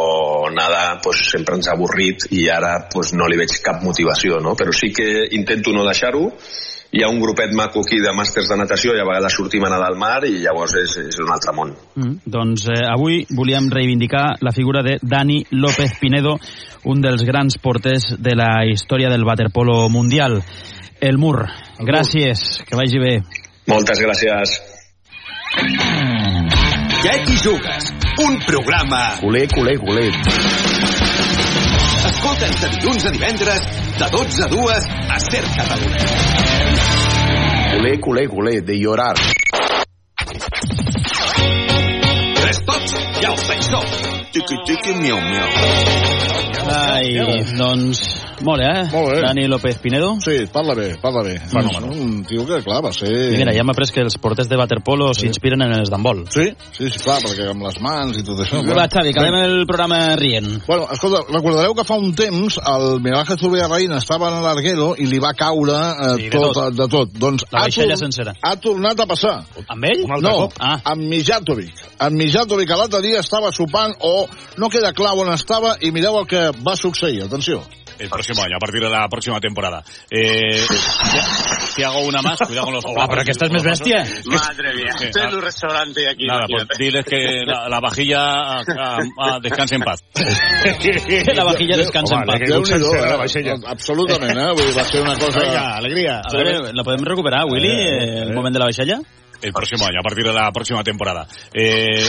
[0.50, 4.56] nada, pues, sempre ens ha avorrit i ara pues, no li veig cap motivació, no?
[4.58, 6.26] Però sí que intento no deixar-ho
[6.90, 9.70] hi ha un grupet maco aquí de màsters de natació i a vegades sortim a
[9.70, 11.70] nedar al mar i llavors és, és un altre món.
[11.94, 16.34] Mm, doncs eh, avui volíem reivindicar la figura de Dani López Pinedo,
[16.90, 20.40] un dels grans porters de la història del waterpolo mundial.
[21.00, 21.46] El Mur,
[21.80, 23.12] gràcies, que vagi bé.
[23.72, 24.50] Moltes gràcies.
[27.00, 27.86] Què t'hi jugues?
[28.20, 28.98] Un programa...
[29.22, 30.10] Culer, culer, culer.
[32.10, 33.64] Escolta'ns de dilluns a divendres,
[33.96, 36.04] de 12 a 2, a Ser Catalunya.
[37.72, 39.14] Culer, culer, culer, de llorar.
[42.36, 43.80] Tres tots i el Saixó.
[44.36, 45.48] Tiqui, tiqui, miau, miau.
[46.76, 47.16] Ai,
[47.56, 48.04] doncs,
[48.42, 48.84] molt bé, eh?
[48.92, 49.20] Molt bé.
[49.22, 50.14] Dani López Pinedo.
[50.24, 51.34] Sí, parla bé, parla bé.
[51.50, 51.90] Fenòmeno.
[51.92, 53.10] Un tio que, clar, va ser...
[53.10, 56.24] I mira, ja m'ha après que els porters de waterpolo s'inspiren en els d'handbol.
[56.32, 58.62] Sí, sí, sí, clar, perquè amb les mans i tot això...
[58.66, 60.50] Va, Xavi, acabem el programa rient.
[60.66, 65.06] Bueno, escolta, recordareu que fa un temps el Miguel Zubia Reina estava en l'arguero i
[65.10, 66.74] li va caure eh, Sí, de tot, tot.
[66.76, 67.14] de tot.
[67.20, 68.34] Doncs La ha, vaixella tor- sencera.
[68.42, 69.36] ha tornat a passar.
[69.68, 70.04] Amb ell?
[70.20, 70.78] No, Ah.
[70.92, 71.72] amb Mijatovic.
[71.98, 74.26] Amb Mijatovic, l'altre dia estava sopant o
[74.58, 77.22] no queda clar on estava i mireu el que va succeir.
[77.24, 77.62] Atenció.
[78.00, 79.84] El próximo año, a partir de la próxima temporada.
[80.10, 80.58] Eh,
[81.74, 84.04] si hago una más, cuidado con los Ah, pero que esta es más bestia.
[84.24, 86.26] Madre mía, estoy en un restaurante aquí.
[86.26, 90.02] Nada, pues diles que la, la vajilla ah, descanse en paz.
[91.34, 92.40] la vajilla descansa en paz.
[92.40, 93.60] Déu-n'hi-do, eh?
[93.66, 94.50] Absolutament, eh?
[94.56, 95.40] Vull dir, va ser una cosa...
[95.40, 96.20] Venga, alegría.
[96.24, 99.00] A veure, la podem recuperar, Willy, eh, el moment de la vaixella?
[99.42, 101.26] El próximo año, a partir de la próxima temporada.
[101.52, 102.04] Eh,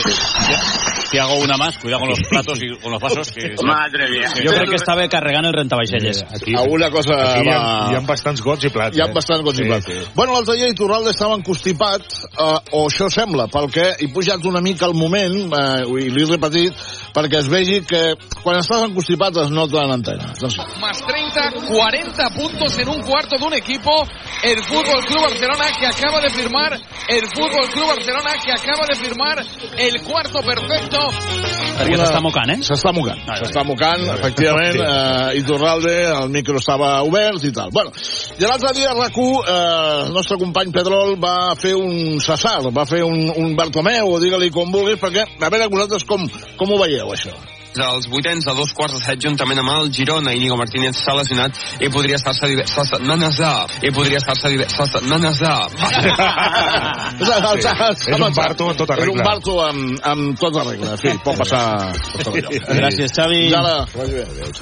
[1.12, 3.30] si hago una más, cuidado con los platos y con los vasos.
[3.30, 4.30] Que Madre mía.
[4.34, 6.24] Jo crec que estava carregant el rentavaixelles.
[6.24, 7.90] Aquí, Alguna cosa Aquí hi ha, va...
[7.90, 8.96] hi ha bastants gots i plats.
[8.96, 9.12] Hi ha eh?
[9.12, 9.86] bastants gots i plats.
[9.90, 10.08] Sí, sí.
[10.16, 14.64] Bueno, l'altre dia Iturralde estava encostipat, eh, o això sembla, pel que he pujat una
[14.64, 16.80] mica al moment, eh, i l'he repetit,
[17.12, 18.02] perquè es vegi que
[18.40, 20.32] quan estàs encostipat es nota en antena.
[20.32, 20.64] Atenció.
[20.80, 24.00] Más 30, 40 puntos en un cuarto de un equipo.
[24.42, 26.72] El Fútbol Club Barcelona que acaba de firmar.
[27.08, 29.44] El Fútbol Club Barcelona que acaba de firmar
[29.76, 31.01] el cuarto perfecto.
[31.72, 32.58] Perquè Una- s'està mocant, eh?
[32.62, 37.70] S'està mocant, s'està mocant, efectivament, eh, Iturralde, el micro estava obert i tal.
[37.72, 37.90] Bueno,
[38.38, 43.02] i l'altre dia rac eh, el nostre company Pedrol va fer un Cesar, va fer
[43.02, 47.10] un, un Bartomeu, o digue-li com vulguis, perquè, a veure, vosaltres com, com ho veieu,
[47.12, 47.34] això?
[47.80, 51.56] Als vuitens a dos quarts de set juntament amb el Girona Íñigo Martínez s'ha lesionat
[51.80, 53.52] i podria estar-se diverses setmanes de...
[53.88, 55.52] i podria estar-se diverses setmanes de...
[57.22, 59.24] És un Barto en tota És un regla.
[59.26, 61.92] Barto amb, amb tota regla, fi, pot passar.
[62.72, 63.42] Gràcies, Xavi.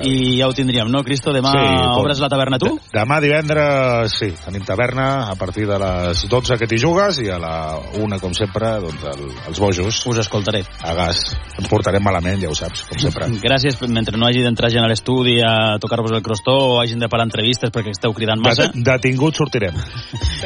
[0.06, 1.34] I ja ho tindríem, no, Cristo?
[1.34, 1.66] Demà Sí,
[2.00, 2.72] obres la taverna tu?
[2.94, 7.38] Demà divendres, sí, tenim taverna a partir de les 12 que t'hi jugues i a
[7.42, 7.54] la
[8.00, 10.02] una, com sempre, doncs el, els bojos.
[10.10, 10.62] Us escoltaré.
[10.82, 11.22] A gas.
[11.58, 13.28] Ens portarem malament, ja ho saps, com sempre.
[13.46, 17.08] Gràcies, mentre no hagi d'entrar gent a l'estudi a tocar-vos el crostó o hagin de
[17.08, 18.68] parar entrevistes perquè esteu cridant massa.
[18.70, 19.74] Det- Detinguts sortirem.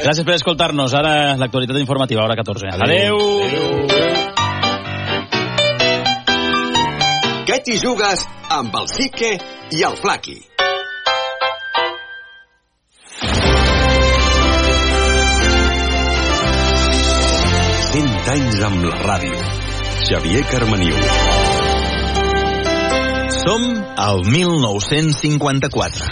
[0.01, 0.95] Gràcies per escoltar-nos.
[0.95, 2.73] Ara l'actualitat informativa, hora 14.
[2.75, 3.19] Adeu.
[7.45, 9.35] Què t'hi jugues amb el Sique
[9.77, 10.41] i el Flaqui?
[17.95, 19.43] Cent anys amb la ràdio.
[20.09, 20.97] Xavier Carmeniu.
[23.45, 23.63] Som
[23.97, 26.05] al 1954.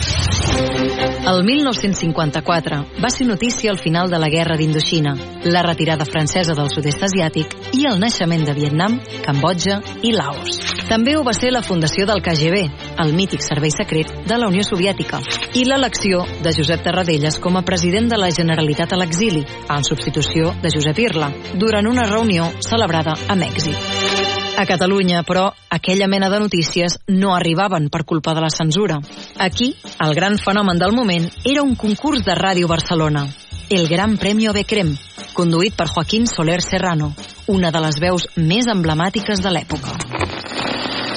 [1.32, 5.14] El 1954 va ser notícia al final de la Guerra d'Indoxina,
[5.44, 10.58] la retirada francesa del sud-est asiàtic i el naixement de Vietnam, Cambodja i Laos.
[10.90, 12.66] També ho va ser la fundació del KGB,
[13.00, 15.22] el mític servei secret de la Unió Soviètica,
[15.56, 20.52] i l'elecció de Josep Tarradellas com a president de la Generalitat a l'exili, en substitució
[20.60, 24.21] de Josep Irla, durant una reunió celebrada a Mèxic.
[24.54, 28.98] A Catalunya, però, aquella mena de notícies no arribaven per culpa de la censura.
[29.40, 29.74] Aquí,
[30.04, 33.24] el gran fenomen del moment era un concurs de Ràdio Barcelona,
[33.70, 34.92] el Gran Premio Becrem,
[35.32, 37.14] conduït per Joaquín Soler Serrano,
[37.48, 39.96] una de les veus més emblemàtiques de l'època.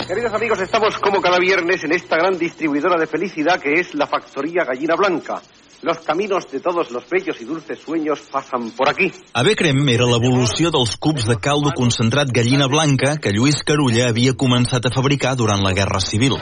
[0.07, 4.07] Queridos amigos, estamos como cada viernes en esta gran distribuidora de felicidad que es la
[4.07, 5.41] Factoría Gallina Blanca.
[5.85, 9.11] Los caminos de todos los bellos y dulces sueños pasan por aquí.
[9.37, 14.33] Ave Crem era l'evolució dels cubs de caldo concentrat gallina blanca que Lluís Carulla havia
[14.33, 16.41] començat a fabricar durant la Guerra Civil.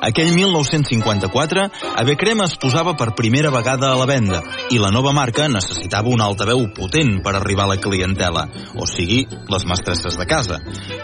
[0.00, 1.66] Aquell 1954,
[2.00, 4.40] Ave Crem es posava per primera vegada a la venda
[4.72, 8.46] i la nova marca necessitava un altaveu potent per arribar a la clientela,
[8.80, 10.56] o sigui, les mestresses de casa.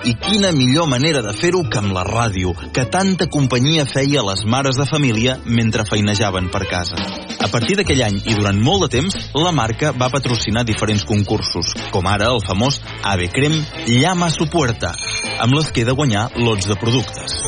[0.08, 4.46] I quina millor manera de fer-ho que amb la ràdio, que tanta companyia feia les
[4.48, 6.96] mares de família mentre feinejaven per casa.
[7.36, 11.74] A partir d'aquell any i durant molt de temps, la marca va patrocinar diferents concursos,
[11.92, 14.96] com ara el famós Ave Crem Llama su puerta,
[15.38, 17.42] amb les que he de guanyar lots de productes.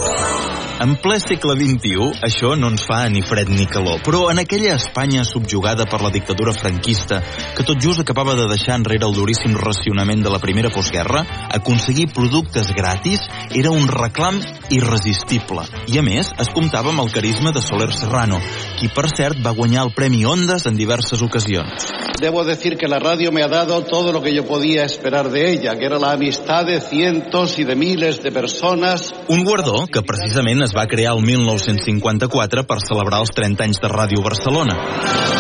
[0.79, 4.77] En ple segle XXI, això no ens fa ni fred ni calor, però en aquella
[4.77, 7.19] Espanya subjugada per la dictadura franquista,
[7.57, 12.13] que tot just acabava de deixar enrere el duríssim racionament de la primera postguerra, aconseguir
[12.15, 13.25] productes gratis
[13.59, 14.39] era un reclam
[14.71, 15.67] irresistible.
[15.91, 18.39] I a més, es comptava amb el carisma de Soler Serrano,
[18.79, 21.91] qui per cert va guanyar el Premi Ondas en diverses ocasions.
[22.23, 25.53] Debo decir que la radio me ha dado todo lo que yo podía esperar de
[25.53, 29.13] ella, que era la amistad de cientos y de miles de personas.
[29.29, 33.89] Un guardó que precisament es va crear el 1954 per celebrar els 30 anys de
[33.89, 34.75] Ràdio Barcelona.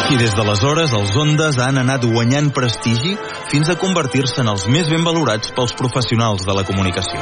[0.09, 3.12] I des d'aleshores els Ondes han anat guanyant prestigi
[3.53, 7.20] fins a convertir-se en els més ben valorats pels professionals de la comunicació.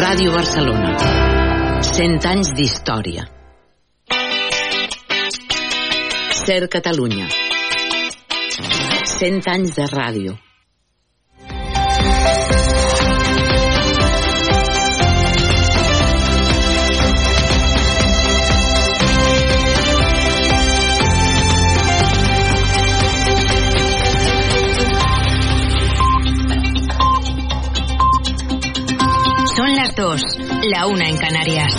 [0.00, 0.96] Ràdio Barcelona.
[1.90, 3.28] 100 anys d'història.
[6.46, 7.28] Ser Catalunya.
[9.18, 10.36] 100 anys de ràdio.
[30.06, 31.74] La una en Canarias.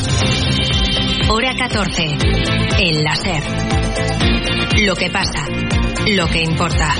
[1.29, 2.17] Hora 14.
[2.77, 3.41] El láser.
[4.81, 5.45] Lo que pasa.
[6.07, 6.93] Lo que importa.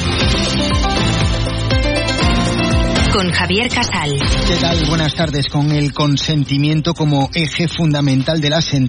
[3.11, 4.17] Con Javier Casal.
[4.47, 4.85] ¿Qué tal?
[4.87, 5.49] Buenas tardes.
[5.49, 8.85] Con el consentimiento como eje fundamental de la sentencia